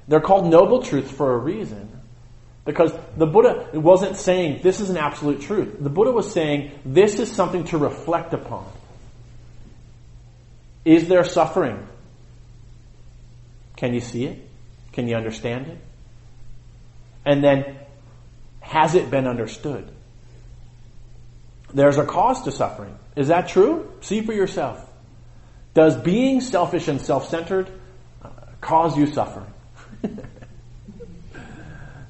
They're 0.08 0.20
called 0.20 0.50
noble 0.50 0.82
truths 0.82 1.10
for 1.10 1.34
a 1.34 1.38
reason. 1.38 1.88
Because 2.64 2.92
the 3.16 3.26
Buddha 3.26 3.68
wasn't 3.72 4.16
saying 4.16 4.60
this 4.62 4.80
is 4.80 4.90
an 4.90 4.96
absolute 4.96 5.40
truth. 5.40 5.76
The 5.80 5.88
Buddha 5.88 6.12
was 6.12 6.30
saying 6.32 6.72
this 6.84 7.18
is 7.18 7.30
something 7.30 7.64
to 7.64 7.78
reflect 7.78 8.34
upon. 8.34 8.70
Is 10.84 11.08
there 11.08 11.24
suffering? 11.24 11.86
Can 13.76 13.94
you 13.94 14.00
see 14.00 14.26
it? 14.26 14.48
Can 14.92 15.08
you 15.08 15.16
understand 15.16 15.68
it? 15.68 15.78
And 17.24 17.42
then, 17.42 17.76
has 18.60 18.94
it 18.94 19.10
been 19.10 19.26
understood? 19.26 19.90
There's 21.72 21.98
a 21.98 22.04
cause 22.04 22.42
to 22.42 22.52
suffering. 22.52 22.96
Is 23.16 23.28
that 23.28 23.48
true? 23.48 23.92
See 24.00 24.22
for 24.22 24.32
yourself. 24.32 24.86
Does 25.74 25.96
being 25.96 26.40
selfish 26.40 26.88
and 26.88 27.00
self-centered 27.00 27.70
uh, 28.22 28.28
cause 28.60 28.96
you 28.96 29.06
suffering? 29.06 29.52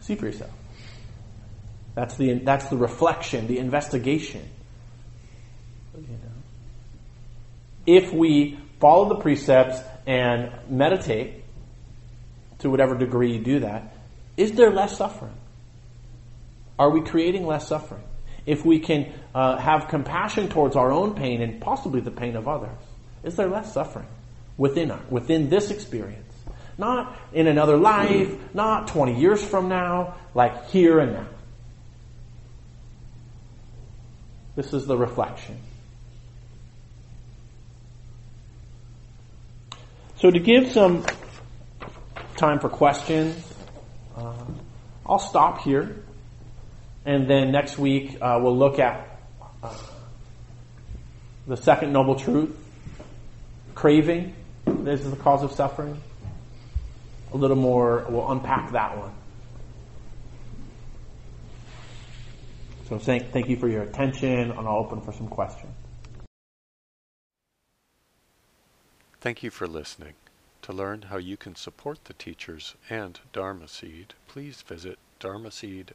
See 0.01 0.15
for 0.15 0.27
yourself. 0.27 0.51
That's 1.95 2.17
the, 2.17 2.35
that's 2.35 2.69
the 2.69 2.77
reflection, 2.77 3.47
the 3.47 3.59
investigation. 3.59 4.49
You 5.95 6.03
know. 6.03 6.17
If 7.87 8.13
we 8.13 8.59
follow 8.79 9.09
the 9.09 9.17
precepts 9.17 9.81
and 10.07 10.53
meditate, 10.69 11.41
to 12.61 12.71
whatever 12.71 12.97
degree 12.97 13.35
you 13.35 13.43
do 13.43 13.61
that, 13.61 13.95
is 14.37 14.53
there 14.53 14.71
less 14.71 14.97
suffering? 14.97 15.35
Are 16.79 16.91
we 16.91 17.03
creating 17.03 17.47
less 17.47 17.69
suffering? 17.69 18.03
If 18.47 18.65
we 18.65 18.79
can 18.79 19.13
uh, 19.35 19.57
have 19.59 19.89
compassion 19.89 20.49
towards 20.49 20.77
our 20.77 20.91
own 20.91 21.15
pain 21.15 21.43
and 21.43 21.61
possibly 21.61 22.01
the 22.01 22.11
pain 22.11 22.37
of 22.37 22.49
others, 22.49 22.79
is 23.23 23.37
there 23.37 23.49
less 23.49 23.73
suffering 23.73 24.09
within 24.57 24.91
our, 24.91 25.01
within 25.11 25.51
this 25.51 25.71
experience? 25.71 26.33
Not 26.79 27.17
in 27.33 27.47
another 27.47 27.77
life, 27.77 28.35
not 28.55 28.89
20 28.89 29.21
years 29.21 29.45
from 29.45 29.69
now, 29.69 30.15
like 30.35 30.71
here 30.71 30.99
and 30.99 31.13
now. 31.13 31.27
This 34.57 34.73
is 34.73 34.87
the 34.87 34.97
reflection. 34.97 35.59
So 40.17 40.31
to 40.31 40.39
give 40.39 40.73
some 40.73 41.05
time 42.37 42.59
for 42.59 42.69
questions, 42.69 43.43
uh, 44.17 44.35
I'll 45.07 45.19
stop 45.19 45.63
here. 45.63 45.97
And 47.05 47.29
then 47.29 47.51
next 47.51 47.79
week 47.79 48.19
uh, 48.21 48.39
we'll 48.43 48.57
look 48.57 48.79
at 48.79 49.21
uh, 49.63 49.75
the 51.47 51.57
second 51.57 51.93
noble 51.93 52.17
truth, 52.17 52.57
craving. 53.75 54.35
This 54.67 55.01
is 55.01 55.11
the 55.11 55.17
cause 55.17 55.43
of 55.43 55.53
suffering. 55.53 56.01
A 57.33 57.37
little 57.37 57.57
more, 57.57 58.07
we'll 58.09 58.31
unpack 58.31 58.73
that 58.73 58.97
one. 58.97 59.13
So 62.89 62.99
thank, 62.99 63.31
thank 63.31 63.49
you 63.49 63.57
for 63.57 63.69
your 63.69 63.83
attention, 63.83 64.51
and 64.51 64.53
I'll 64.53 64.79
open 64.79 65.01
for 65.01 65.13
some 65.13 65.29
questions. 65.29 65.73
Thank 69.21 69.43
you 69.43 69.51
for 69.51 69.67
listening. 69.67 70.15
To 70.63 70.73
learn 70.73 71.03
how 71.03 71.17
you 71.17 71.37
can 71.37 71.55
support 71.55 72.05
the 72.05 72.15
teachers 72.15 72.75
and 72.89 73.21
Dharma 73.33 73.69
Seed, 73.69 74.15
please 74.27 74.63
visit 74.63 74.99
dharmaseed.org 75.21 75.95